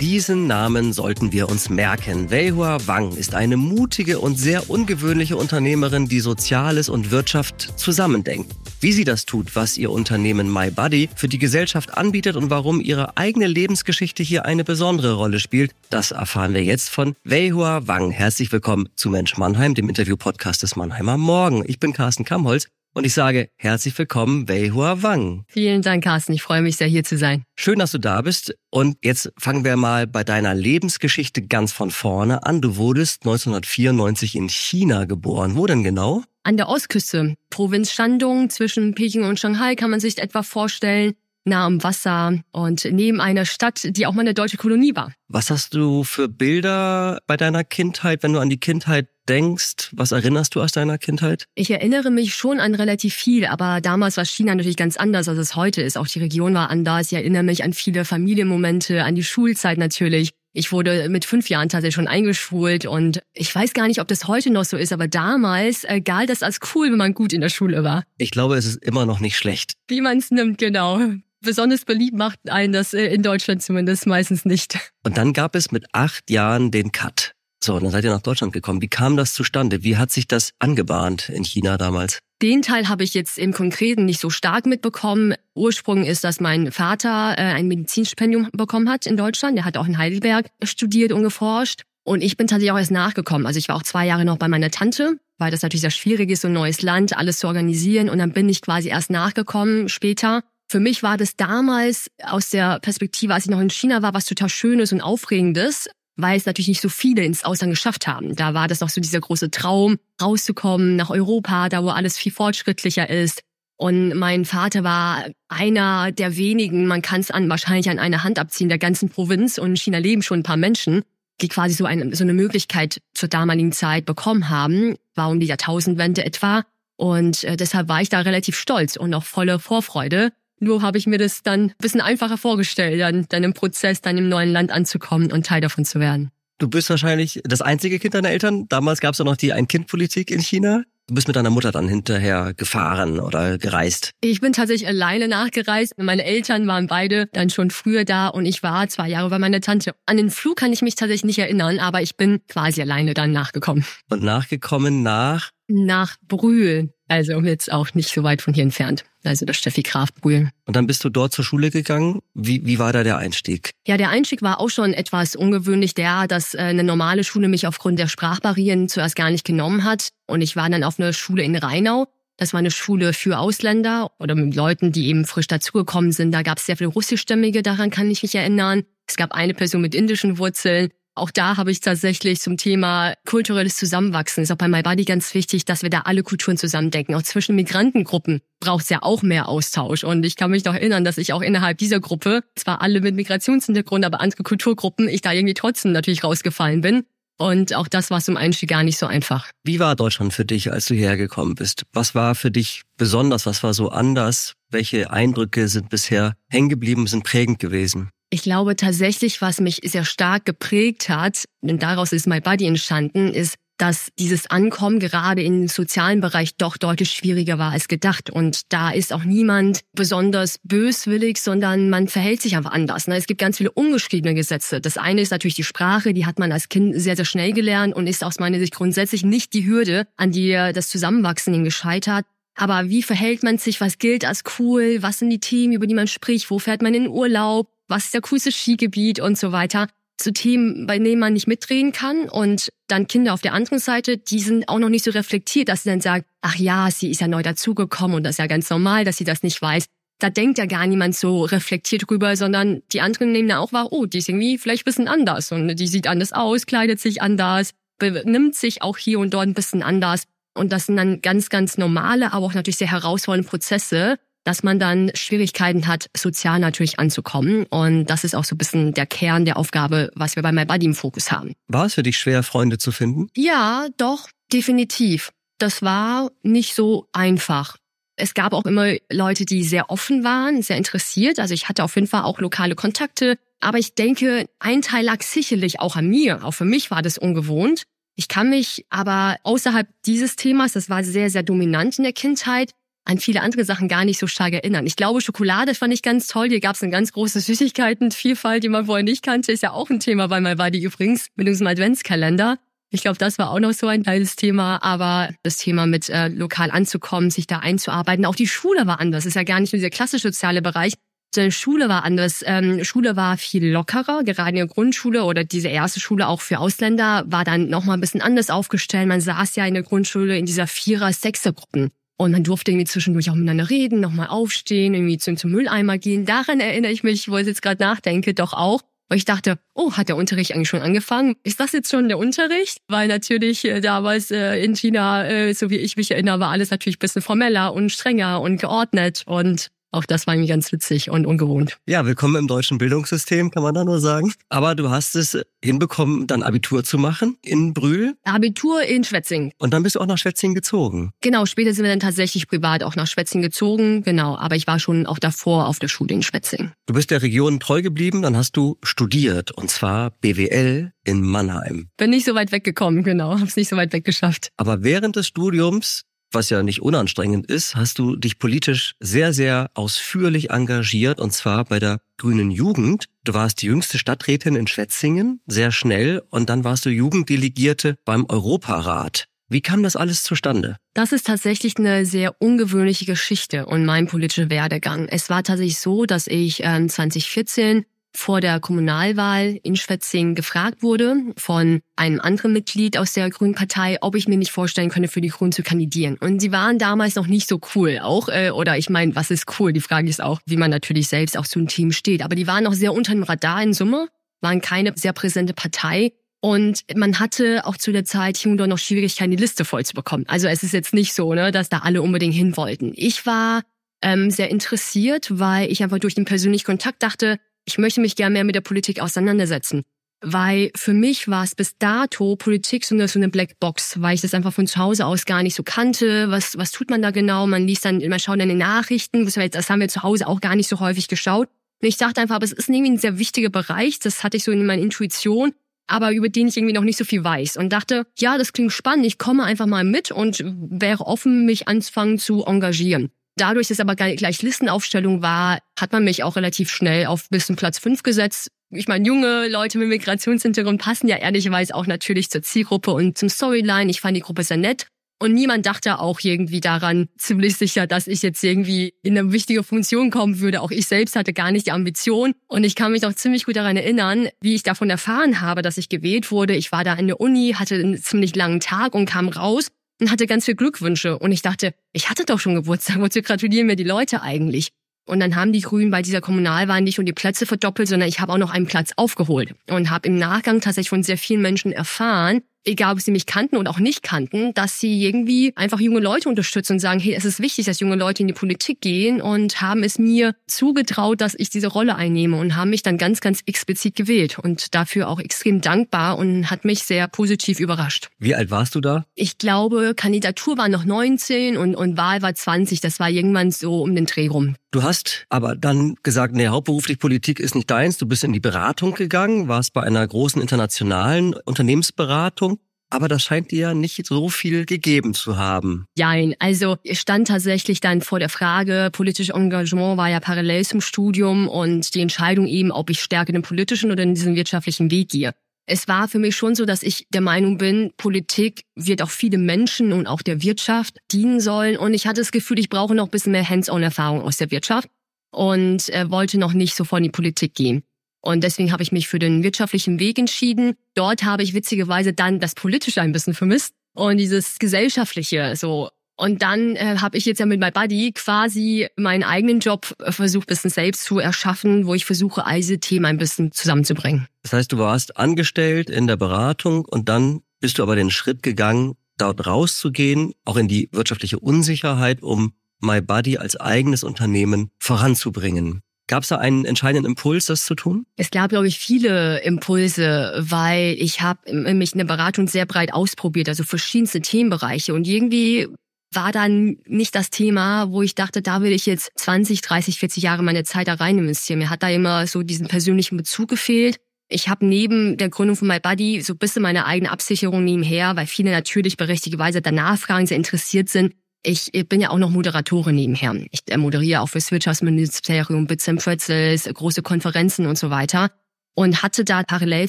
Diesen 0.00 0.46
Namen 0.46 0.94
sollten 0.94 1.30
wir 1.30 1.50
uns 1.50 1.68
merken. 1.68 2.30
Weihua 2.30 2.78
Wang 2.86 3.14
ist 3.16 3.34
eine 3.34 3.58
mutige 3.58 4.18
und 4.18 4.36
sehr 4.36 4.70
ungewöhnliche 4.70 5.36
Unternehmerin, 5.36 6.08
die 6.08 6.20
Soziales 6.20 6.88
und 6.88 7.10
Wirtschaft 7.10 7.78
zusammendenkt. 7.78 8.50
Wie 8.80 8.92
sie 8.92 9.04
das 9.04 9.26
tut, 9.26 9.54
was 9.56 9.76
ihr 9.76 9.90
Unternehmen 9.90 10.50
MyBuddy 10.50 11.10
für 11.14 11.28
die 11.28 11.38
Gesellschaft 11.38 11.98
anbietet 11.98 12.36
und 12.36 12.48
warum 12.48 12.80
ihre 12.80 13.18
eigene 13.18 13.46
Lebensgeschichte 13.46 14.22
hier 14.22 14.46
eine 14.46 14.64
besondere 14.64 15.12
Rolle 15.12 15.38
spielt, 15.38 15.72
das 15.90 16.12
erfahren 16.12 16.54
wir 16.54 16.64
jetzt 16.64 16.88
von 16.88 17.14
Weihua 17.24 17.86
Wang. 17.86 18.10
Herzlich 18.10 18.50
willkommen 18.52 18.88
zu 18.96 19.10
Mensch 19.10 19.36
Mannheim, 19.36 19.74
dem 19.74 19.90
Interview-Podcast 19.90 20.62
des 20.62 20.76
Mannheimer 20.76 21.18
Morgen. 21.18 21.62
Ich 21.66 21.78
bin 21.78 21.92
Carsten 21.92 22.24
Kamholz 22.24 22.68
und 22.94 23.04
ich 23.04 23.14
sage 23.14 23.50
herzlich 23.56 23.96
willkommen, 23.98 24.48
Weihua 24.48 25.02
Wang. 25.02 25.44
Vielen 25.48 25.82
Dank, 25.82 26.04
Carsten. 26.04 26.32
Ich 26.32 26.42
freue 26.42 26.62
mich 26.62 26.76
sehr, 26.76 26.88
hier 26.88 27.04
zu 27.04 27.16
sein. 27.16 27.44
Schön, 27.56 27.78
dass 27.78 27.92
du 27.92 27.98
da 27.98 28.20
bist. 28.22 28.54
Und 28.70 28.98
jetzt 29.02 29.32
fangen 29.38 29.64
wir 29.64 29.76
mal 29.76 30.06
bei 30.06 30.24
deiner 30.24 30.54
Lebensgeschichte 30.54 31.42
ganz 31.42 31.72
von 31.72 31.90
vorne 31.90 32.44
an. 32.44 32.60
Du 32.60 32.76
wurdest 32.76 33.22
1994 33.22 34.36
in 34.36 34.48
China 34.48 35.04
geboren. 35.04 35.56
Wo 35.56 35.66
denn 35.66 35.84
genau? 35.84 36.22
An 36.42 36.56
der 36.56 36.68
Ostküste, 36.68 37.34
Provinz 37.50 37.92
Shandong 37.92 38.50
zwischen 38.50 38.94
Peking 38.94 39.24
und 39.24 39.38
Shanghai 39.38 39.74
kann 39.74 39.90
man 39.90 40.00
sich 40.00 40.18
etwa 40.18 40.42
vorstellen 40.42 41.14
nah 41.44 41.64
am 41.64 41.82
Wasser 41.82 42.38
und 42.52 42.86
neben 42.90 43.20
einer 43.20 43.44
Stadt, 43.44 43.80
die 43.84 44.06
auch 44.06 44.12
mal 44.12 44.22
eine 44.22 44.34
deutsche 44.34 44.56
Kolonie 44.56 44.94
war. 44.94 45.12
Was 45.28 45.50
hast 45.50 45.74
du 45.74 46.04
für 46.04 46.28
Bilder 46.28 47.20
bei 47.26 47.36
deiner 47.36 47.64
Kindheit, 47.64 48.22
wenn 48.22 48.32
du 48.32 48.40
an 48.40 48.50
die 48.50 48.58
Kindheit 48.58 49.08
denkst? 49.28 49.90
Was 49.92 50.12
erinnerst 50.12 50.54
du 50.54 50.60
aus 50.60 50.72
deiner 50.72 50.98
Kindheit? 50.98 51.46
Ich 51.54 51.70
erinnere 51.70 52.10
mich 52.10 52.34
schon 52.34 52.58
an 52.60 52.74
relativ 52.74 53.14
viel, 53.14 53.46
aber 53.46 53.80
damals 53.80 54.16
war 54.16 54.24
China 54.24 54.54
natürlich 54.54 54.76
ganz 54.76 54.96
anders, 54.96 55.28
als 55.28 55.38
es 55.38 55.56
heute 55.56 55.82
ist. 55.82 55.96
Auch 55.96 56.08
die 56.08 56.18
Region 56.18 56.54
war 56.54 56.68
anders. 56.68 57.12
Ich 57.12 57.16
erinnere 57.16 57.44
mich 57.44 57.62
an 57.62 57.72
viele 57.72 58.04
Familienmomente, 58.04 59.04
an 59.04 59.14
die 59.14 59.24
Schulzeit 59.24 59.78
natürlich. 59.78 60.30
Ich 60.52 60.72
wurde 60.72 61.08
mit 61.08 61.24
fünf 61.24 61.48
Jahren 61.48 61.68
tatsächlich 61.68 61.94
schon 61.94 62.08
eingeschult 62.08 62.84
und 62.84 63.22
ich 63.34 63.54
weiß 63.54 63.72
gar 63.72 63.86
nicht, 63.86 64.00
ob 64.00 64.08
das 64.08 64.26
heute 64.26 64.50
noch 64.50 64.64
so 64.64 64.76
ist, 64.76 64.92
aber 64.92 65.06
damals 65.06 65.84
äh, 65.84 66.00
galt 66.00 66.28
das 66.28 66.42
als 66.42 66.58
cool, 66.74 66.90
wenn 66.90 66.98
man 66.98 67.14
gut 67.14 67.32
in 67.32 67.40
der 67.40 67.50
Schule 67.50 67.84
war. 67.84 68.02
Ich 68.18 68.32
glaube, 68.32 68.56
es 68.56 68.66
ist 68.66 68.84
immer 68.84 69.06
noch 69.06 69.20
nicht 69.20 69.36
schlecht. 69.36 69.74
Wie 69.86 70.00
man 70.00 70.18
es 70.18 70.32
nimmt, 70.32 70.58
genau 70.58 70.98
besonders 71.40 71.84
beliebt 71.84 72.16
macht 72.16 72.38
einen 72.48 72.72
das 72.72 72.94
äh, 72.94 73.06
in 73.06 73.22
Deutschland 73.22 73.62
zumindest 73.62 74.06
meistens 74.06 74.44
nicht. 74.44 74.78
Und 75.04 75.16
dann 75.16 75.32
gab 75.32 75.54
es 75.54 75.72
mit 75.72 75.86
acht 75.92 76.30
Jahren 76.30 76.70
den 76.70 76.92
Cut. 76.92 77.34
So, 77.62 77.74
und 77.74 77.82
dann 77.82 77.92
seid 77.92 78.04
ihr 78.04 78.10
nach 78.10 78.22
Deutschland 78.22 78.52
gekommen. 78.54 78.80
Wie 78.80 78.88
kam 78.88 79.16
das 79.16 79.34
zustande? 79.34 79.82
Wie 79.82 79.98
hat 79.98 80.10
sich 80.10 80.26
das 80.26 80.52
angebahnt 80.58 81.28
in 81.28 81.44
China 81.44 81.76
damals? 81.76 82.20
Den 82.40 82.62
Teil 82.62 82.88
habe 82.88 83.04
ich 83.04 83.12
jetzt 83.12 83.36
im 83.36 83.52
Konkreten 83.52 84.06
nicht 84.06 84.18
so 84.18 84.30
stark 84.30 84.64
mitbekommen. 84.64 85.34
Ursprung 85.54 86.04
ist, 86.04 86.24
dass 86.24 86.40
mein 86.40 86.72
Vater 86.72 87.34
äh, 87.36 87.42
ein 87.42 87.68
Medizinstipendium 87.68 88.48
bekommen 88.52 88.88
hat 88.88 89.04
in 89.04 89.18
Deutschland. 89.18 89.58
Der 89.58 89.66
hat 89.66 89.76
auch 89.76 89.86
in 89.86 89.98
Heidelberg 89.98 90.46
studiert 90.62 91.12
und 91.12 91.22
geforscht. 91.22 91.82
Und 92.02 92.22
ich 92.22 92.38
bin 92.38 92.46
tatsächlich 92.46 92.72
auch 92.72 92.78
erst 92.78 92.92
nachgekommen. 92.92 93.46
Also 93.46 93.58
ich 93.58 93.68
war 93.68 93.76
auch 93.76 93.82
zwei 93.82 94.06
Jahre 94.06 94.24
noch 94.24 94.38
bei 94.38 94.48
meiner 94.48 94.70
Tante, 94.70 95.18
weil 95.36 95.50
das 95.50 95.60
natürlich 95.60 95.82
sehr 95.82 95.90
schwierig 95.90 96.30
ist, 96.30 96.40
so 96.40 96.48
ein 96.48 96.54
neues 96.54 96.80
Land, 96.80 97.14
alles 97.14 97.40
zu 97.40 97.46
organisieren. 97.46 98.08
Und 98.08 98.18
dann 98.18 98.32
bin 98.32 98.48
ich 98.48 98.62
quasi 98.62 98.88
erst 98.88 99.10
nachgekommen 99.10 99.90
später. 99.90 100.42
Für 100.70 100.78
mich 100.78 101.02
war 101.02 101.16
das 101.16 101.34
damals 101.34 102.12
aus 102.22 102.50
der 102.50 102.78
Perspektive, 102.78 103.34
als 103.34 103.44
ich 103.44 103.50
noch 103.50 103.58
in 103.58 103.70
China 103.70 104.02
war, 104.02 104.14
was 104.14 104.24
total 104.24 104.48
Schönes 104.48 104.92
und 104.92 105.00
Aufregendes, 105.00 105.88
weil 106.14 106.36
es 106.36 106.46
natürlich 106.46 106.68
nicht 106.68 106.80
so 106.80 106.88
viele 106.88 107.24
ins 107.24 107.42
Ausland 107.42 107.72
geschafft 107.72 108.06
haben. 108.06 108.36
Da 108.36 108.54
war 108.54 108.68
das 108.68 108.78
noch 108.78 108.88
so 108.88 109.00
dieser 109.00 109.18
große 109.18 109.50
Traum, 109.50 109.98
rauszukommen 110.22 110.94
nach 110.94 111.10
Europa, 111.10 111.68
da 111.70 111.82
wo 111.82 111.88
alles 111.88 112.16
viel 112.16 112.30
fortschrittlicher 112.30 113.10
ist. 113.10 113.42
Und 113.78 114.14
mein 114.14 114.44
Vater 114.44 114.84
war 114.84 115.24
einer 115.48 116.12
der 116.12 116.36
wenigen, 116.36 116.86
man 116.86 117.02
kann 117.02 117.20
es 117.20 117.32
an, 117.32 117.50
wahrscheinlich 117.50 117.90
an 117.90 117.98
einer 117.98 118.22
Hand 118.22 118.38
abziehen, 118.38 118.68
der 118.68 118.78
ganzen 118.78 119.08
Provinz 119.08 119.58
und 119.58 119.70
in 119.70 119.76
China 119.76 119.98
leben 119.98 120.22
schon 120.22 120.38
ein 120.38 120.44
paar 120.44 120.56
Menschen, 120.56 121.02
die 121.40 121.48
quasi 121.48 121.74
so 121.74 121.84
eine, 121.84 122.14
so 122.14 122.22
eine 122.22 122.32
Möglichkeit 122.32 123.00
zur 123.12 123.28
damaligen 123.28 123.72
Zeit 123.72 124.04
bekommen 124.04 124.50
haben, 124.50 124.94
war 125.16 125.30
um 125.30 125.40
die 125.40 125.46
Jahrtausendwende 125.46 126.24
etwa. 126.24 126.62
Und 126.94 127.42
äh, 127.42 127.56
deshalb 127.56 127.88
war 127.88 128.02
ich 128.02 128.08
da 128.08 128.20
relativ 128.20 128.56
stolz 128.56 128.94
und 128.94 129.12
auch 129.14 129.24
voller 129.24 129.58
Vorfreude. 129.58 130.30
Nur 130.60 130.82
habe 130.82 130.98
ich 130.98 131.06
mir 131.06 131.18
das 131.18 131.42
dann 131.42 131.64
ein 131.64 131.74
bisschen 131.78 132.00
einfacher 132.00 132.36
vorgestellt, 132.36 133.00
dann, 133.00 133.26
dann 133.28 133.44
im 133.44 133.54
Prozess, 133.54 134.02
dann 134.02 134.18
im 134.18 134.28
neuen 134.28 134.52
Land 134.52 134.70
anzukommen 134.70 135.32
und 135.32 135.46
Teil 135.46 135.60
davon 135.60 135.84
zu 135.84 136.00
werden. 136.00 136.30
Du 136.58 136.68
bist 136.68 136.90
wahrscheinlich 136.90 137.40
das 137.44 137.62
einzige 137.62 137.98
Kind 137.98 138.12
deiner 138.12 138.28
Eltern. 138.28 138.66
Damals 138.68 139.00
gab 139.00 139.14
es 139.14 139.18
ja 139.18 139.24
noch 139.24 139.36
die 139.36 139.54
Ein-Kind-Politik 139.54 140.30
in 140.30 140.40
China. 140.40 140.82
Du 141.10 141.14
bist 141.14 141.26
mit 141.26 141.34
deiner 141.34 141.50
Mutter 141.50 141.72
dann 141.72 141.88
hinterher 141.88 142.52
gefahren 142.54 143.18
oder 143.18 143.56
gereist? 143.56 144.12
Ich 144.20 144.40
bin 144.40 144.52
tatsächlich 144.52 144.86
alleine 144.86 145.26
nachgereist. 145.26 145.94
Meine 145.96 146.22
Eltern 146.22 146.68
waren 146.68 146.86
beide 146.86 147.28
dann 147.32 147.48
schon 147.50 147.70
früher 147.70 148.04
da 148.04 148.28
und 148.28 148.44
ich 148.44 148.62
war 148.62 148.86
zwei 148.88 149.08
Jahre 149.08 149.30
bei 149.30 149.38
meiner 149.38 149.62
Tante. 149.62 149.94
An 150.06 150.18
den 150.18 150.30
Flug 150.30 150.56
kann 150.56 150.72
ich 150.72 150.82
mich 150.82 150.94
tatsächlich 150.94 151.24
nicht 151.24 151.38
erinnern, 151.38 151.78
aber 151.80 152.02
ich 152.02 152.16
bin 152.16 152.42
quasi 152.46 152.82
alleine 152.82 153.14
dann 153.14 153.32
nachgekommen. 153.32 153.84
Und 154.10 154.22
nachgekommen 154.22 155.02
nach? 155.02 155.50
Nach 155.66 156.16
Brühl. 156.28 156.92
Also 157.10 157.40
jetzt 157.40 157.72
auch 157.72 157.92
nicht 157.94 158.08
so 158.08 158.22
weit 158.22 158.40
von 158.40 158.54
hier 158.54 158.62
entfernt. 158.62 159.04
Also 159.24 159.44
das 159.44 159.56
Steffi 159.56 159.82
Graf 159.82 160.14
Brühl. 160.14 160.48
Und 160.66 160.76
dann 160.76 160.86
bist 160.86 161.02
du 161.02 161.08
dort 161.08 161.32
zur 161.32 161.44
Schule 161.44 161.72
gegangen. 161.72 162.20
Wie, 162.34 162.64
wie 162.64 162.78
war 162.78 162.92
da 162.92 163.02
der 163.02 163.18
Einstieg? 163.18 163.72
Ja, 163.84 163.96
der 163.96 164.10
Einstieg 164.10 164.42
war 164.42 164.60
auch 164.60 164.68
schon 164.68 164.94
etwas 164.94 165.34
ungewöhnlich, 165.34 165.94
der, 165.94 166.28
dass 166.28 166.54
äh, 166.54 166.58
eine 166.58 166.84
normale 166.84 167.24
Schule 167.24 167.48
mich 167.48 167.66
aufgrund 167.66 167.98
der 167.98 168.06
Sprachbarrieren 168.06 168.88
zuerst 168.88 169.16
gar 169.16 169.28
nicht 169.28 169.44
genommen 169.44 169.82
hat. 169.82 170.10
Und 170.28 170.40
ich 170.40 170.54
war 170.54 170.70
dann 170.70 170.84
auf 170.84 171.00
einer 171.00 171.12
Schule 171.12 171.42
in 171.42 171.56
Rheinau. 171.56 172.06
Das 172.36 172.52
war 172.52 172.60
eine 172.60 172.70
Schule 172.70 173.12
für 173.12 173.40
Ausländer 173.40 174.12
oder 174.20 174.36
mit 174.36 174.54
Leuten, 174.54 174.92
die 174.92 175.08
eben 175.08 175.24
frisch 175.24 175.48
dazugekommen 175.48 176.12
sind. 176.12 176.30
Da 176.30 176.42
gab 176.42 176.58
es 176.58 176.66
sehr 176.66 176.76
viele 176.76 176.90
russischstämmige, 176.90 177.62
daran 177.62 177.90
kann 177.90 178.08
ich 178.08 178.22
mich 178.22 178.36
erinnern. 178.36 178.84
Es 179.08 179.16
gab 179.16 179.32
eine 179.32 179.52
Person 179.52 179.82
mit 179.82 179.96
indischen 179.96 180.38
Wurzeln. 180.38 180.90
Auch 181.20 181.30
da 181.30 181.58
habe 181.58 181.70
ich 181.70 181.80
tatsächlich 181.80 182.40
zum 182.40 182.56
Thema 182.56 183.12
kulturelles 183.26 183.76
Zusammenwachsen, 183.76 184.42
ist 184.42 184.50
auch 184.50 184.56
bei 184.56 184.68
MyBuddy 184.68 185.04
ganz 185.04 185.34
wichtig, 185.34 185.66
dass 185.66 185.82
wir 185.82 185.90
da 185.90 186.00
alle 186.06 186.22
Kulturen 186.22 186.56
zusammendenken. 186.56 187.14
Auch 187.14 187.22
zwischen 187.22 187.56
Migrantengruppen 187.56 188.40
braucht 188.58 188.84
es 188.84 188.88
ja 188.88 189.02
auch 189.02 189.20
mehr 189.20 189.46
Austausch. 189.46 190.02
Und 190.02 190.24
ich 190.24 190.36
kann 190.36 190.50
mich 190.50 190.64
noch 190.64 190.72
erinnern, 190.72 191.04
dass 191.04 191.18
ich 191.18 191.34
auch 191.34 191.42
innerhalb 191.42 191.76
dieser 191.76 192.00
Gruppe, 192.00 192.42
zwar 192.56 192.80
alle 192.80 193.02
mit 193.02 193.16
Migrationshintergrund, 193.16 194.06
aber 194.06 194.22
andere 194.22 194.42
Kulturgruppen, 194.44 195.08
ich 195.08 195.20
da 195.20 195.32
irgendwie 195.34 195.52
trotzdem 195.52 195.92
natürlich 195.92 196.24
rausgefallen 196.24 196.80
bin. 196.80 197.04
Und 197.36 197.74
auch 197.74 197.88
das 197.88 198.10
war 198.10 198.22
zum 198.22 198.38
Einstieg 198.38 198.70
gar 198.70 198.82
nicht 198.82 198.96
so 198.96 199.04
einfach. 199.04 199.50
Wie 199.62 199.78
war 199.78 199.96
Deutschland 199.96 200.32
für 200.32 200.46
dich, 200.46 200.72
als 200.72 200.86
du 200.86 200.94
hierher 200.94 201.18
gekommen 201.18 201.54
bist? 201.54 201.82
Was 201.92 202.14
war 202.14 202.34
für 202.34 202.50
dich 202.50 202.80
besonders? 202.96 203.44
Was 203.44 203.62
war 203.62 203.74
so 203.74 203.90
anders? 203.90 204.54
Welche 204.70 205.10
Eindrücke 205.10 205.68
sind 205.68 205.90
bisher 205.90 206.32
hängen 206.48 206.70
geblieben, 206.70 207.06
sind 207.06 207.24
prägend 207.24 207.58
gewesen? 207.58 208.08
Ich 208.32 208.42
glaube 208.42 208.76
tatsächlich, 208.76 209.42
was 209.42 209.60
mich 209.60 209.80
sehr 209.82 210.04
stark 210.04 210.44
geprägt 210.44 211.08
hat, 211.08 211.46
denn 211.62 211.80
daraus 211.80 212.12
ist 212.12 212.28
My 212.28 212.40
Body 212.40 212.64
entstanden, 212.66 213.34
ist, 213.34 213.56
dass 213.76 214.10
dieses 214.18 214.48
Ankommen 214.48 215.00
gerade 215.00 215.42
im 215.42 215.66
sozialen 215.66 216.20
Bereich 216.20 216.54
doch 216.56 216.76
deutlich 216.76 217.10
schwieriger 217.10 217.58
war 217.58 217.72
als 217.72 217.88
gedacht. 217.88 218.30
Und 218.30 218.72
da 218.72 218.90
ist 218.90 219.12
auch 219.12 219.24
niemand 219.24 219.80
besonders 219.94 220.58
böswillig, 220.62 221.38
sondern 221.38 221.88
man 221.90 222.06
verhält 222.06 222.42
sich 222.42 222.56
einfach 222.56 222.72
anders. 222.72 223.08
Ne? 223.08 223.16
Es 223.16 223.26
gibt 223.26 223.40
ganz 223.40 223.56
viele 223.56 223.72
ungeschriebene 223.72 224.34
Gesetze. 224.34 224.80
Das 224.80 224.98
eine 224.98 225.22
ist 225.22 225.30
natürlich 225.30 225.54
die 225.54 225.64
Sprache, 225.64 226.12
die 226.12 226.26
hat 226.26 226.38
man 226.38 226.52
als 226.52 226.68
Kind 226.68 227.00
sehr, 227.00 227.16
sehr 227.16 227.24
schnell 227.24 227.52
gelernt 227.52 227.96
und 227.96 228.06
ist 228.06 228.22
aus 228.22 228.38
meiner 228.38 228.58
Sicht 228.58 228.74
grundsätzlich 228.74 229.24
nicht 229.24 229.54
die 229.54 229.66
Hürde, 229.66 230.06
an 230.16 230.30
die 230.30 230.50
das 230.52 230.88
Zusammenwachsen 230.88 231.54
ihn 231.54 231.64
gescheitert. 231.64 232.26
Aber 232.54 232.90
wie 232.90 233.02
verhält 233.02 233.42
man 233.42 233.56
sich? 233.56 233.80
Was 233.80 233.96
gilt 233.96 234.26
als 234.26 234.42
cool? 234.58 234.98
Was 235.00 235.18
sind 235.18 235.30
die 235.30 235.40
Themen, 235.40 235.72
über 235.72 235.86
die 235.86 235.94
man 235.94 236.06
spricht? 236.06 236.50
Wo 236.50 236.58
fährt 236.58 236.82
man 236.82 236.92
in 236.92 237.08
Urlaub? 237.08 237.68
Was 237.90 238.04
ist 238.04 238.14
der 238.14 238.22
coolste 238.22 238.52
Skigebiet 238.52 239.20
und 239.20 239.36
so 239.36 239.52
weiter. 239.52 239.88
Zu 240.16 240.32
Themen, 240.32 240.86
bei 240.86 240.98
denen 240.98 241.18
man 241.18 241.32
nicht 241.32 241.46
mitdrehen 241.46 241.92
kann. 241.92 242.28
Und 242.28 242.68
dann 242.88 243.06
Kinder 243.06 243.34
auf 243.34 243.40
der 243.40 243.54
anderen 243.54 243.78
Seite, 243.78 244.18
die 244.18 244.40
sind 244.40 244.68
auch 244.68 244.78
noch 244.78 244.88
nicht 244.88 245.04
so 245.04 245.10
reflektiert, 245.10 245.68
dass 245.68 245.82
sie 245.82 245.90
dann 245.90 246.00
sagen, 246.00 246.24
ach 246.42 246.56
ja, 246.56 246.90
sie 246.90 247.10
ist 247.10 247.20
ja 247.20 247.28
neu 247.28 247.42
dazugekommen 247.42 248.16
und 248.16 248.24
das 248.24 248.32
ist 248.32 248.38
ja 248.38 248.46
ganz 248.46 248.70
normal, 248.70 249.04
dass 249.04 249.16
sie 249.16 249.24
das 249.24 249.42
nicht 249.42 249.60
weiß. 249.60 249.86
Da 250.20 250.28
denkt 250.28 250.58
ja 250.58 250.66
gar 250.66 250.86
niemand 250.86 251.16
so 251.16 251.44
reflektiert 251.44 252.08
drüber, 252.08 252.36
sondern 252.36 252.82
die 252.92 253.00
anderen 253.00 253.32
nehmen 253.32 253.48
ja 253.48 253.58
auch 253.58 253.72
wahr, 253.72 253.92
oh, 253.92 254.04
die 254.04 254.18
ist 254.18 254.28
irgendwie 254.28 254.58
vielleicht 254.58 254.82
ein 254.82 254.84
bisschen 254.84 255.08
anders 255.08 255.50
und 255.50 255.74
die 255.74 255.86
sieht 255.86 256.06
anders 256.06 256.34
aus, 256.34 256.66
kleidet 256.66 257.00
sich 257.00 257.22
anders, 257.22 257.70
benimmt 257.98 258.54
sich 258.54 258.82
auch 258.82 258.98
hier 258.98 259.18
und 259.18 259.32
dort 259.32 259.48
ein 259.48 259.54
bisschen 259.54 259.82
anders. 259.82 260.24
Und 260.54 260.72
das 260.72 260.86
sind 260.86 260.96
dann 260.96 261.22
ganz, 261.22 261.48
ganz 261.48 261.78
normale, 261.78 262.34
aber 262.34 262.44
auch 262.44 262.54
natürlich 262.54 262.76
sehr 262.76 262.90
herausfordernde 262.90 263.48
Prozesse, 263.48 264.18
dass 264.44 264.62
man 264.62 264.78
dann 264.78 265.10
Schwierigkeiten 265.14 265.86
hat, 265.86 266.08
sozial 266.16 266.58
natürlich 266.58 266.98
anzukommen. 266.98 267.66
Und 267.66 268.06
das 268.06 268.24
ist 268.24 268.34
auch 268.34 268.44
so 268.44 268.54
ein 268.54 268.58
bisschen 268.58 268.94
der 268.94 269.06
Kern 269.06 269.44
der 269.44 269.56
Aufgabe, 269.56 270.10
was 270.14 270.36
wir 270.36 270.42
bei 270.42 270.52
MyBuddy 270.52 270.86
im 270.86 270.94
Fokus 270.94 271.30
haben. 271.30 271.52
War 271.68 271.86
es 271.86 271.94
für 271.94 272.02
dich 272.02 272.16
schwer, 272.16 272.42
Freunde 272.42 272.78
zu 272.78 272.92
finden? 272.92 273.28
Ja, 273.36 273.86
doch, 273.96 274.28
definitiv. 274.52 275.30
Das 275.58 275.82
war 275.82 276.30
nicht 276.42 276.74
so 276.74 277.06
einfach. 277.12 277.76
Es 278.16 278.34
gab 278.34 278.52
auch 278.52 278.64
immer 278.64 278.94
Leute, 279.10 279.44
die 279.44 279.64
sehr 279.64 279.90
offen 279.90 280.24
waren, 280.24 280.62
sehr 280.62 280.76
interessiert. 280.76 281.38
Also 281.38 281.54
ich 281.54 281.68
hatte 281.68 281.84
auf 281.84 281.94
jeden 281.94 282.06
Fall 282.06 282.22
auch 282.22 282.38
lokale 282.38 282.74
Kontakte. 282.74 283.38
Aber 283.60 283.78
ich 283.78 283.94
denke, 283.94 284.46
ein 284.58 284.82
Teil 284.82 285.04
lag 285.04 285.22
sicherlich 285.22 285.80
auch 285.80 285.96
an 285.96 286.08
mir. 286.08 286.44
Auch 286.44 286.52
für 286.52 286.64
mich 286.64 286.90
war 286.90 287.02
das 287.02 287.18
ungewohnt. 287.18 287.84
Ich 288.16 288.28
kann 288.28 288.50
mich 288.50 288.84
aber 288.90 289.36
außerhalb 289.44 289.88
dieses 290.04 290.36
Themas, 290.36 290.72
das 290.72 290.90
war 290.90 291.04
sehr, 291.04 291.30
sehr 291.30 291.42
dominant 291.42 291.98
in 291.98 292.04
der 292.04 292.12
Kindheit, 292.12 292.72
an 293.10 293.18
viele 293.18 293.42
andere 293.42 293.64
Sachen 293.64 293.88
gar 293.88 294.04
nicht 294.04 294.20
so 294.20 294.28
stark 294.28 294.52
erinnern. 294.52 294.86
Ich 294.86 294.94
glaube, 294.94 295.20
Schokolade 295.20 295.74
fand 295.74 295.92
ich 295.92 296.02
ganz 296.02 296.28
toll. 296.28 296.48
Hier 296.48 296.60
gab 296.60 296.76
es 296.76 296.82
eine 296.82 296.92
ganz 296.92 297.12
große 297.12 297.40
Süßigkeitenvielfalt, 297.40 298.62
die 298.62 298.68
man 298.68 298.86
vorher 298.86 299.02
nicht 299.02 299.24
kannte. 299.24 299.50
Ist 299.50 299.64
ja 299.64 299.72
auch 299.72 299.90
ein 299.90 299.98
Thema 299.98 300.28
bei 300.28 300.40
MyBody 300.40 300.80
übrigens 300.80 301.26
mit 301.34 301.48
unserem 301.48 301.66
Adventskalender. 301.66 302.58
Ich 302.90 303.02
glaube, 303.02 303.18
das 303.18 303.38
war 303.38 303.50
auch 303.50 303.58
noch 303.58 303.72
so 303.72 303.88
ein 303.88 304.04
teiles 304.04 304.36
Thema, 304.36 304.82
aber 304.82 305.30
das 305.42 305.56
Thema 305.56 305.86
mit 305.86 306.08
äh, 306.08 306.28
lokal 306.28 306.70
anzukommen, 306.70 307.30
sich 307.30 307.46
da 307.46 307.58
einzuarbeiten, 307.58 308.24
auch 308.24 308.34
die 308.34 308.48
Schule 308.48 308.86
war 308.86 309.00
anders. 309.00 309.26
Ist 309.26 309.34
ja 309.34 309.44
gar 309.44 309.60
nicht 309.60 309.72
nur 309.72 309.78
dieser 309.78 309.90
klassische 309.90 310.28
soziale 310.28 310.62
Bereich, 310.62 310.94
sondern 311.34 311.52
Schule 311.52 311.88
war 311.88 312.04
anders. 312.04 312.42
Ähm, 312.44 312.84
Schule 312.84 313.16
war 313.16 313.36
viel 313.38 313.70
lockerer, 313.70 314.24
gerade 314.24 314.50
in 314.50 314.56
der 314.56 314.66
Grundschule 314.66 315.24
oder 315.24 315.44
diese 315.44 315.68
erste 315.68 316.00
Schule 316.00 316.28
auch 316.28 316.40
für 316.40 316.58
Ausländer 316.58 317.24
war 317.26 317.44
dann 317.44 317.68
nochmal 317.68 317.96
ein 317.96 318.00
bisschen 318.00 318.22
anders 318.22 318.50
aufgestellt. 318.50 319.08
Man 319.08 319.20
saß 319.20 319.56
ja 319.56 319.66
in 319.66 319.74
der 319.74 319.84
Grundschule 319.84 320.36
in 320.36 320.46
dieser 320.46 320.66
Vierer-, 320.66 321.12
Sechser-Gruppen. 321.12 321.90
Und 322.20 322.32
man 322.32 322.44
durfte 322.44 322.70
irgendwie 322.70 322.84
zwischendurch 322.84 323.30
auch 323.30 323.34
miteinander 323.34 323.70
reden, 323.70 323.98
nochmal 323.98 324.26
aufstehen, 324.26 324.92
irgendwie 324.92 325.16
zum, 325.16 325.38
zum 325.38 325.52
Mülleimer 325.52 325.96
gehen. 325.96 326.26
Daran 326.26 326.60
erinnere 326.60 326.92
ich 326.92 327.02
mich, 327.02 327.30
wo 327.30 327.38
ich 327.38 327.46
jetzt 327.46 327.62
gerade 327.62 327.82
nachdenke, 327.82 328.34
doch 328.34 328.52
auch. 328.52 328.82
Weil 329.08 329.16
ich 329.16 329.24
dachte, 329.24 329.58
oh, 329.72 329.92
hat 329.92 330.10
der 330.10 330.16
Unterricht 330.16 330.52
eigentlich 330.52 330.68
schon 330.68 330.82
angefangen? 330.82 331.36
Ist 331.44 331.60
das 331.60 331.72
jetzt 331.72 331.90
schon 331.90 332.08
der 332.08 332.18
Unterricht? 332.18 332.82
Weil 332.88 333.08
natürlich 333.08 333.64
äh, 333.64 333.80
damals 333.80 334.30
äh, 334.30 334.62
in 334.62 334.76
China, 334.76 335.26
äh, 335.26 335.54
so 335.54 335.70
wie 335.70 335.78
ich 335.78 335.96
mich 335.96 336.10
erinnere, 336.10 336.40
war 336.40 336.50
alles 336.50 336.70
natürlich 336.70 336.96
ein 336.96 337.00
bisschen 337.00 337.22
formeller 337.22 337.72
und 337.72 337.90
strenger 337.90 338.42
und 338.42 338.60
geordnet. 338.60 339.22
Und 339.24 339.70
auch 339.92 340.04
das 340.04 340.26
war 340.26 340.34
irgendwie 340.34 340.48
ganz 340.48 340.72
witzig 340.72 341.10
und 341.10 341.26
ungewohnt. 341.26 341.78
Ja, 341.86 342.06
willkommen 342.06 342.36
im 342.36 342.46
deutschen 342.46 342.78
Bildungssystem, 342.78 343.50
kann 343.50 343.62
man 343.62 343.74
da 343.74 343.84
nur 343.84 344.00
sagen. 344.00 344.32
Aber 344.48 344.74
du 344.74 344.90
hast 344.90 345.16
es 345.16 345.38
hinbekommen, 345.62 346.26
dann 346.26 346.42
Abitur 346.42 346.84
zu 346.84 346.98
machen 346.98 347.36
in 347.42 347.74
Brühl. 347.74 348.14
Abitur 348.24 348.82
in 348.82 349.04
Schwetzing. 349.04 349.52
Und 349.58 349.74
dann 349.74 349.82
bist 349.82 349.96
du 349.96 350.00
auch 350.00 350.06
nach 350.06 350.18
Schwetzing 350.18 350.54
gezogen. 350.54 351.10
Genau, 351.20 351.46
später 351.46 351.74
sind 351.74 351.84
wir 351.84 351.90
dann 351.90 352.00
tatsächlich 352.00 352.48
privat 352.48 352.82
auch 352.82 352.96
nach 352.96 353.06
Schwetzing 353.06 353.42
gezogen. 353.42 354.02
Genau, 354.02 354.36
aber 354.36 354.56
ich 354.56 354.66
war 354.66 354.78
schon 354.78 355.06
auch 355.06 355.18
davor 355.18 355.66
auf 355.66 355.78
der 355.78 355.88
Schule 355.88 356.14
in 356.14 356.22
Schwetzing. 356.22 356.72
Du 356.86 356.94
bist 356.94 357.10
der 357.10 357.22
Region 357.22 357.60
treu 357.60 357.82
geblieben, 357.82 358.22
dann 358.22 358.36
hast 358.36 358.56
du 358.56 358.78
studiert 358.82 359.50
und 359.50 359.70
zwar 359.70 360.10
BWL 360.10 360.92
in 361.04 361.22
Mannheim. 361.22 361.88
Bin 361.96 362.10
nicht 362.10 362.24
so 362.24 362.34
weit 362.34 362.52
weggekommen, 362.52 363.02
genau, 363.02 363.38
hab's 363.38 363.56
nicht 363.56 363.68
so 363.68 363.76
weit 363.76 363.92
weggeschafft. 363.92 364.50
Aber 364.56 364.82
während 364.82 365.16
des 365.16 365.26
Studiums 365.26 366.04
was 366.32 366.50
ja 366.50 366.62
nicht 366.62 366.82
unanstrengend 366.82 367.46
ist, 367.46 367.74
hast 367.74 367.98
du 367.98 368.16
dich 368.16 368.38
politisch 368.38 368.94
sehr, 369.00 369.32
sehr 369.32 369.70
ausführlich 369.74 370.50
engagiert 370.50 371.20
und 371.20 371.32
zwar 371.32 371.64
bei 371.64 371.78
der 371.78 372.00
Grünen 372.16 372.50
Jugend. 372.50 373.06
Du 373.24 373.34
warst 373.34 373.62
die 373.62 373.66
jüngste 373.66 373.98
Stadträtin 373.98 374.56
in 374.56 374.66
Schwetzingen, 374.66 375.40
sehr 375.46 375.72
schnell, 375.72 376.22
und 376.30 376.50
dann 376.50 376.64
warst 376.64 376.86
du 376.86 376.90
Jugenddelegierte 376.90 377.96
beim 378.04 378.26
Europarat. 378.28 379.26
Wie 379.48 379.62
kam 379.62 379.82
das 379.82 379.96
alles 379.96 380.22
zustande? 380.22 380.76
Das 380.94 381.10
ist 381.10 381.26
tatsächlich 381.26 381.76
eine 381.76 382.06
sehr 382.06 382.40
ungewöhnliche 382.40 383.04
Geschichte 383.04 383.66
und 383.66 383.84
mein 383.84 384.06
politischer 384.06 384.48
Werdegang. 384.48 385.08
Es 385.08 385.28
war 385.28 385.42
tatsächlich 385.42 385.78
so, 385.78 386.06
dass 386.06 386.28
ich 386.28 386.62
äh, 386.62 386.86
2014 386.86 387.84
vor 388.12 388.40
der 388.40 388.60
Kommunalwahl 388.60 389.58
in 389.62 389.76
Schwetzing 389.76 390.34
gefragt 390.34 390.82
wurde 390.82 391.16
von 391.36 391.80
einem 391.96 392.20
anderen 392.20 392.52
Mitglied 392.52 392.96
aus 392.96 393.12
der 393.12 393.30
Grünen 393.30 393.54
Partei, 393.54 393.98
ob 394.00 394.14
ich 394.16 394.26
mir 394.26 394.36
nicht 394.36 394.50
vorstellen 394.50 394.90
könnte, 394.90 395.08
für 395.08 395.20
die 395.20 395.28
Grünen 395.28 395.52
zu 395.52 395.62
kandidieren. 395.62 396.16
Und 396.18 396.40
sie 396.40 396.52
waren 396.52 396.78
damals 396.78 397.14
noch 397.14 397.26
nicht 397.26 397.48
so 397.48 397.60
cool, 397.74 398.00
auch 398.02 398.28
äh, 398.28 398.50
oder 398.50 398.76
ich 398.78 398.90
meine, 398.90 399.14
was 399.14 399.30
ist 399.30 399.46
cool? 399.58 399.72
Die 399.72 399.80
Frage 399.80 400.08
ist 400.08 400.22
auch, 400.22 400.40
wie 400.46 400.56
man 400.56 400.70
natürlich 400.70 401.08
selbst 401.08 401.36
auch 401.36 401.46
zu 401.46 401.58
einem 401.58 401.68
Team 401.68 401.92
steht. 401.92 402.22
Aber 402.22 402.34
die 402.34 402.46
waren 402.46 402.64
noch 402.64 402.74
sehr 402.74 402.92
unter 402.92 403.12
dem 403.12 403.22
Radar 403.22 403.62
in 403.62 403.74
Summe, 403.74 404.08
waren 404.40 404.60
keine 404.60 404.92
sehr 404.96 405.12
präsente 405.12 405.54
Partei. 405.54 406.12
Und 406.40 406.84
man 406.96 407.20
hatte 407.20 407.66
auch 407.66 407.76
zu 407.76 407.92
der 407.92 408.04
Zeit 408.04 408.38
hier 408.38 408.50
und 408.50 408.56
dort 408.56 408.70
noch 408.70 408.78
Schwierigkeiten, 408.78 409.30
die 409.30 409.36
Liste 409.36 409.64
voll 409.64 409.84
zu 409.84 409.94
bekommen. 409.94 410.24
Also 410.26 410.48
es 410.48 410.62
ist 410.62 410.72
jetzt 410.72 410.94
nicht 410.94 411.12
so, 411.12 411.34
ne, 411.34 411.52
dass 411.52 411.68
da 411.68 411.78
alle 411.78 412.00
unbedingt 412.00 412.34
hin 412.34 412.56
wollten. 412.56 412.92
Ich 412.96 413.26
war 413.26 413.62
ähm, 414.02 414.30
sehr 414.30 414.50
interessiert, 414.50 415.28
weil 415.30 415.70
ich 415.70 415.82
einfach 415.82 415.98
durch 415.98 416.14
den 416.14 416.24
persönlichen 416.24 416.64
Kontakt 416.64 417.02
dachte, 417.02 417.38
ich 417.70 417.78
möchte 417.78 418.00
mich 418.00 418.16
gerne 418.16 418.34
mehr 418.34 418.44
mit 418.44 418.54
der 418.54 418.60
Politik 418.60 419.00
auseinandersetzen. 419.00 419.84
Weil 420.22 420.70
für 420.74 420.92
mich 420.92 421.28
war 421.28 421.44
es 421.44 421.54
bis 421.54 421.78
dato 421.78 422.36
Politik 422.36 422.84
so 422.84 422.94
eine, 422.94 423.08
so 423.08 423.18
eine 423.18 423.30
Blackbox, 423.30 424.02
weil 424.02 424.14
ich 424.14 424.20
das 424.20 424.34
einfach 424.34 424.52
von 424.52 424.66
zu 424.66 424.78
Hause 424.78 425.06
aus 425.06 425.24
gar 425.24 425.42
nicht 425.42 425.54
so 425.54 425.62
kannte. 425.62 426.30
Was, 426.30 426.58
was 426.58 426.72
tut 426.72 426.90
man 426.90 427.00
da 427.00 427.10
genau? 427.10 427.46
Man 427.46 427.66
liest 427.66 427.86
dann, 427.86 428.06
man 428.06 428.18
schaut 428.18 428.38
dann 428.38 428.50
in 428.50 428.58
Nachrichten, 428.58 429.24
das 429.24 429.70
haben 429.70 429.80
wir 429.80 429.88
zu 429.88 430.02
Hause 430.02 430.26
auch 430.26 430.42
gar 430.42 430.56
nicht 430.56 430.68
so 430.68 430.78
häufig 430.78 431.08
geschaut. 431.08 431.48
Und 431.80 431.88
ich 431.88 431.96
dachte 431.96 432.20
einfach, 432.20 432.36
aber 432.36 432.44
es 432.44 432.52
ist 432.52 432.68
irgendwie 432.68 432.90
ein 432.90 432.98
sehr 432.98 433.18
wichtiger 433.18 433.48
Bereich, 433.48 433.98
das 433.98 434.22
hatte 434.22 434.36
ich 434.36 434.44
so 434.44 434.52
in 434.52 434.66
meiner 434.66 434.82
Intuition, 434.82 435.54
aber 435.86 436.12
über 436.12 436.28
den 436.28 436.48
ich 436.48 436.56
irgendwie 436.58 436.74
noch 436.74 436.84
nicht 436.84 436.98
so 436.98 437.04
viel 437.04 437.24
weiß. 437.24 437.56
Und 437.56 437.72
dachte, 437.72 438.06
ja, 438.18 438.36
das 438.36 438.52
klingt 438.52 438.72
spannend, 438.72 439.06
ich 439.06 439.16
komme 439.16 439.44
einfach 439.44 439.66
mal 439.66 439.84
mit 439.84 440.10
und 440.10 440.44
wäre 440.44 441.06
offen, 441.06 441.46
mich 441.46 441.66
anzufangen 441.68 442.18
zu 442.18 442.44
engagieren. 442.44 443.10
Dadurch, 443.40 443.68
dass 443.68 443.80
aber 443.80 443.96
gleich 443.96 444.42
Listenaufstellung 444.42 445.22
war, 445.22 445.60
hat 445.78 445.92
man 445.92 446.04
mich 446.04 446.22
auch 446.24 446.36
relativ 446.36 446.70
schnell 446.70 447.06
auf 447.06 447.30
bis 447.30 447.46
zum 447.46 447.56
Platz 447.56 447.78
fünf 447.78 448.02
gesetzt. 448.02 448.50
Ich 448.68 448.86
meine, 448.86 449.06
junge 449.06 449.48
Leute 449.48 449.78
mit 449.78 449.88
Migrationshintergrund 449.88 450.78
passen 450.78 451.08
ja 451.08 451.16
ehrlicherweise 451.16 451.74
auch 451.74 451.86
natürlich 451.86 452.28
zur 452.28 452.42
Zielgruppe 452.42 452.90
und 452.90 453.16
zum 453.16 453.30
Storyline. 453.30 453.90
Ich 453.90 454.02
fand 454.02 454.14
die 454.14 454.20
Gruppe 454.20 454.42
sehr 454.42 454.58
nett. 454.58 454.88
Und 455.22 455.32
niemand 455.32 455.64
dachte 455.64 456.00
auch 456.00 456.20
irgendwie 456.22 456.60
daran, 456.60 457.08
ziemlich 457.16 457.56
sicher, 457.56 457.86
dass 457.86 458.08
ich 458.08 458.20
jetzt 458.20 458.44
irgendwie 458.44 458.92
in 459.02 459.16
eine 459.16 459.32
wichtige 459.32 459.62
Funktion 459.62 460.10
kommen 460.10 460.40
würde. 460.40 460.60
Auch 460.60 460.70
ich 460.70 460.86
selbst 460.86 461.16
hatte 461.16 461.32
gar 461.32 461.50
nicht 461.50 461.66
die 461.66 461.72
Ambition. 461.72 462.34
Und 462.46 462.64
ich 462.64 462.74
kann 462.74 462.92
mich 462.92 463.02
noch 463.02 463.14
ziemlich 463.14 463.46
gut 463.46 463.56
daran 463.56 463.76
erinnern, 463.76 464.28
wie 464.42 464.54
ich 464.54 464.64
davon 464.64 464.90
erfahren 464.90 465.40
habe, 465.40 465.62
dass 465.62 465.78
ich 465.78 465.88
gewählt 465.88 466.30
wurde. 466.30 466.54
Ich 466.54 466.72
war 466.72 466.84
da 466.84 466.92
in 466.92 467.06
der 467.06 467.20
Uni, 467.20 467.54
hatte 467.58 467.74
einen 467.76 467.96
ziemlich 467.96 468.36
langen 468.36 468.60
Tag 468.60 468.94
und 468.94 469.06
kam 469.06 469.28
raus 469.28 469.68
und 470.00 470.10
hatte 470.10 470.26
ganz 470.26 470.46
viel 470.46 470.54
Glückwünsche. 470.54 471.18
Und 471.18 471.32
ich 471.32 471.42
dachte, 471.42 471.74
ich 471.92 472.10
hatte 472.10 472.24
doch 472.24 472.40
schon 472.40 472.54
Geburtstag, 472.54 472.98
wozu 473.00 473.22
gratulieren 473.22 473.66
mir 473.66 473.76
die 473.76 473.84
Leute 473.84 474.22
eigentlich? 474.22 474.72
Und 475.06 475.20
dann 475.20 475.34
haben 475.34 475.52
die 475.52 475.60
Grünen 475.60 475.90
bei 475.90 476.02
dieser 476.02 476.20
Kommunalwahl 476.20 476.80
nicht 476.82 476.98
nur 476.98 477.04
die 477.04 477.12
Plätze 477.12 477.46
verdoppelt, 477.46 477.88
sondern 477.88 478.08
ich 478.08 478.20
habe 478.20 478.32
auch 478.32 478.38
noch 478.38 478.52
einen 478.52 478.66
Platz 478.66 478.92
aufgeholt 478.96 479.54
und 479.68 479.90
habe 479.90 480.08
im 480.08 480.18
Nachgang 480.18 480.60
tatsächlich 480.60 480.90
von 480.90 481.02
sehr 481.02 481.18
vielen 481.18 481.42
Menschen 481.42 481.72
erfahren, 481.72 482.42
egal 482.64 482.94
ob 482.94 483.00
sie 483.00 483.10
mich 483.10 483.26
kannten 483.26 483.56
oder 483.56 483.70
auch 483.70 483.78
nicht 483.78 484.02
kannten, 484.02 484.52
dass 484.54 484.80
sie 484.80 485.04
irgendwie 485.04 485.52
einfach 485.56 485.80
junge 485.80 486.00
Leute 486.00 486.28
unterstützen 486.28 486.74
und 486.74 486.78
sagen, 486.80 487.00
hey, 487.00 487.14
es 487.14 487.24
ist 487.24 487.40
wichtig, 487.40 487.66
dass 487.66 487.80
junge 487.80 487.96
Leute 487.96 488.22
in 488.22 488.28
die 488.28 488.34
Politik 488.34 488.80
gehen 488.80 489.20
und 489.20 489.60
haben 489.60 489.82
es 489.82 489.98
mir 489.98 490.34
zugetraut, 490.46 491.20
dass 491.20 491.34
ich 491.36 491.50
diese 491.50 491.68
Rolle 491.68 491.96
einnehme 491.96 492.36
und 492.36 492.56
haben 492.56 492.70
mich 492.70 492.82
dann 492.82 492.98
ganz, 492.98 493.20
ganz 493.20 493.40
explizit 493.46 493.96
gewählt 493.96 494.38
und 494.38 494.74
dafür 494.74 495.08
auch 495.08 495.20
extrem 495.20 495.60
dankbar 495.60 496.18
und 496.18 496.50
hat 496.50 496.64
mich 496.64 496.84
sehr 496.84 497.08
positiv 497.08 497.60
überrascht. 497.60 498.08
Wie 498.18 498.34
alt 498.34 498.50
warst 498.50 498.74
du 498.74 498.80
da? 498.80 499.04
Ich 499.14 499.38
glaube, 499.38 499.94
Kandidatur 499.94 500.58
war 500.58 500.68
noch 500.68 500.84
19 500.84 501.56
und, 501.56 501.74
und 501.74 501.96
Wahl 501.96 502.22
war 502.22 502.34
20. 502.34 502.80
Das 502.80 503.00
war 503.00 503.10
irgendwann 503.10 503.50
so 503.50 503.82
um 503.82 503.94
den 503.94 504.06
Dreh 504.06 504.28
rum. 504.28 504.54
Du 504.72 504.84
hast 504.84 505.26
aber 505.30 505.56
dann 505.56 505.96
gesagt, 506.04 506.34
nee, 506.34 506.46
hauptberuflich 506.46 507.00
Politik 507.00 507.40
ist 507.40 507.56
nicht 507.56 507.68
deins. 507.70 507.98
Du 507.98 508.06
bist 508.06 508.22
in 508.22 508.32
die 508.32 508.38
Beratung 508.38 508.94
gegangen, 508.94 509.48
warst 509.48 509.72
bei 509.72 509.82
einer 509.82 510.06
großen 510.06 510.40
internationalen 510.40 511.34
Unternehmensberatung. 511.34 512.49
Aber 512.90 513.08
das 513.08 513.22
scheint 513.22 513.52
dir 513.52 513.60
ja 513.60 513.74
nicht 513.74 514.04
so 514.04 514.28
viel 514.28 514.66
gegeben 514.66 515.14
zu 515.14 515.36
haben. 515.36 515.86
Nein, 515.96 516.34
also 516.40 516.76
ich 516.82 516.98
stand 516.98 517.28
tatsächlich 517.28 517.80
dann 517.80 518.02
vor 518.02 518.18
der 518.18 518.28
Frage, 518.28 518.90
politisches 518.92 519.34
Engagement 519.34 519.96
war 519.96 520.08
ja 520.08 520.18
parallel 520.18 520.64
zum 520.64 520.80
Studium 520.80 521.48
und 521.48 521.94
die 521.94 522.00
Entscheidung 522.00 522.46
eben, 522.48 522.72
ob 522.72 522.90
ich 522.90 523.00
stärker 523.00 523.28
in 523.30 523.34
den 523.34 523.42
politischen 523.42 523.92
oder 523.92 524.02
in 524.02 524.14
diesen 524.14 524.34
wirtschaftlichen 524.34 524.90
Weg 524.90 525.10
gehe. 525.10 525.32
Es 525.66 525.86
war 525.86 526.08
für 526.08 526.18
mich 526.18 526.34
schon 526.34 526.56
so, 526.56 526.64
dass 526.64 526.82
ich 526.82 527.06
der 527.10 527.20
Meinung 527.20 527.56
bin, 527.56 527.92
Politik 527.96 528.64
wird 528.74 529.02
auch 529.02 529.10
viele 529.10 529.38
Menschen 529.38 529.92
und 529.92 530.08
auch 530.08 530.20
der 530.20 530.42
Wirtschaft 530.42 530.98
dienen 531.12 531.40
sollen. 531.40 531.76
Und 531.76 531.94
ich 531.94 532.08
hatte 532.08 532.20
das 532.20 532.32
Gefühl, 532.32 532.58
ich 532.58 532.68
brauche 532.68 532.96
noch 532.96 533.04
ein 533.04 533.10
bisschen 533.10 533.30
mehr 533.30 533.48
Hands-on-Erfahrung 533.48 534.22
aus 534.22 534.36
der 534.36 534.50
Wirtschaft 534.50 534.88
und 535.30 535.88
äh, 535.90 536.10
wollte 536.10 536.38
noch 536.38 536.54
nicht 536.54 536.74
sofort 536.74 536.98
in 536.98 537.04
die 537.04 537.10
Politik 537.10 537.54
gehen. 537.54 537.84
Und 538.20 538.44
deswegen 538.44 538.72
habe 538.72 538.82
ich 538.82 538.92
mich 538.92 539.08
für 539.08 539.18
den 539.18 539.42
wirtschaftlichen 539.42 539.98
Weg 539.98 540.18
entschieden. 540.18 540.74
Dort 540.94 541.24
habe 541.24 541.42
ich 541.42 541.54
witzigerweise 541.54 542.12
dann 542.12 542.40
das 542.40 542.54
Politische 542.54 543.00
ein 543.00 543.12
bisschen 543.12 543.34
vermisst 543.34 543.74
und 543.94 544.18
dieses 544.18 544.58
Gesellschaftliche 544.58 545.54
so. 545.56 545.88
Und 546.16 546.42
dann 546.42 546.76
äh, 546.76 546.98
habe 546.98 547.16
ich 547.16 547.24
jetzt 547.24 547.38
ja 547.38 547.46
mit 547.46 547.60
My 547.60 547.70
Buddy 547.70 548.12
quasi 548.12 548.88
meinen 548.96 549.22
eigenen 549.22 549.60
Job 549.60 549.96
äh, 550.00 550.12
versucht, 550.12 550.48
bisschen 550.48 550.70
selbst 550.70 551.04
zu 551.04 551.18
erschaffen, 551.18 551.86
wo 551.86 551.94
ich 551.94 552.04
versuche, 552.04 552.44
all 552.44 552.58
diese 552.58 552.78
Themen 552.78 553.06
ein 553.06 553.16
bisschen 553.16 553.52
zusammenzubringen. 553.52 554.28
Das 554.42 554.52
heißt, 554.52 554.70
du 554.70 554.76
warst 554.76 555.16
angestellt 555.16 555.88
in 555.88 556.06
der 556.06 556.18
Beratung 556.18 556.84
und 556.84 557.08
dann 557.08 557.40
bist 557.60 557.78
du 557.78 557.82
aber 557.82 557.96
den 557.96 558.10
Schritt 558.10 558.42
gegangen, 558.42 558.96
dort 559.16 559.46
rauszugehen, 559.46 560.34
auch 560.44 560.58
in 560.58 560.68
die 560.68 560.90
wirtschaftliche 560.92 561.38
Unsicherheit, 561.38 562.22
um 562.22 562.52
My 562.80 563.00
Body 563.00 563.38
als 563.38 563.58
eigenes 563.58 564.04
Unternehmen 564.04 564.70
voranzubringen. 564.78 565.80
Gab 566.10 566.24
es 566.24 566.28
da 566.30 566.38
einen 566.38 566.64
entscheidenden 566.64 567.08
Impuls, 567.12 567.46
das 567.46 567.64
zu 567.64 567.76
tun? 567.76 568.04
Es 568.16 568.32
gab, 568.32 568.48
glaube 568.48 568.66
ich, 568.66 568.80
viele 568.80 569.44
Impulse, 569.44 570.34
weil 570.40 570.96
ich 570.98 571.20
habe 571.20 571.52
mich 571.52 571.92
in 571.92 571.98
der 571.98 572.04
Beratung 572.04 572.48
sehr 572.48 572.66
breit 572.66 572.92
ausprobiert, 572.92 573.48
also 573.48 573.62
verschiedenste 573.62 574.20
Themenbereiche. 574.20 574.92
Und 574.92 575.06
irgendwie 575.06 575.68
war 576.12 576.32
dann 576.32 576.78
nicht 576.84 577.14
das 577.14 577.30
Thema, 577.30 577.92
wo 577.92 578.02
ich 578.02 578.16
dachte, 578.16 578.42
da 578.42 578.60
will 578.60 578.72
ich 578.72 578.86
jetzt 578.86 579.12
20, 579.14 579.60
30, 579.60 580.00
40 580.00 580.24
Jahre 580.24 580.42
meine 580.42 580.64
Zeit 580.64 580.88
da 580.88 580.94
rein 580.94 581.16
investieren. 581.16 581.60
Mir 581.60 581.70
hat 581.70 581.84
da 581.84 581.88
immer 581.90 582.26
so 582.26 582.42
diesen 582.42 582.66
persönlichen 582.66 583.16
Bezug 583.16 583.48
gefehlt. 583.48 584.00
Ich 584.28 584.48
habe 584.48 584.66
neben 584.66 585.16
der 585.16 585.28
Gründung 585.28 585.54
von 585.54 585.68
MyBuddy 585.68 586.22
so 586.22 586.32
ein 586.32 586.38
bisschen 586.38 586.62
meine 586.62 586.86
eigene 586.86 587.12
Absicherung 587.12 587.62
nebenher, 587.62 588.16
weil 588.16 588.26
viele 588.26 588.50
natürlich 588.50 588.96
berechtigterweise 588.96 589.62
danach 589.62 589.96
fragen, 589.96 590.26
sehr 590.26 590.38
interessiert 590.38 590.88
sind. 590.88 591.14
Ich 591.42 591.70
bin 591.88 592.00
ja 592.00 592.10
auch 592.10 592.18
noch 592.18 592.30
Moderatorin 592.30 592.96
nebenher. 592.96 593.34
Ich 593.50 593.60
äh, 593.66 593.76
moderiere 593.76 594.20
auch 594.20 594.28
fürs 594.28 594.50
Wirtschaftsministerium, 594.50 595.66
Bits 595.66 595.88
and 595.88 596.00
Pretzels, 596.00 596.64
große 596.64 597.02
Konferenzen 597.02 597.66
und 597.66 597.78
so 597.78 597.90
weiter. 597.90 598.30
Und 598.74 599.02
hatte 599.02 599.24
da 599.24 599.42
parallel 599.42 599.88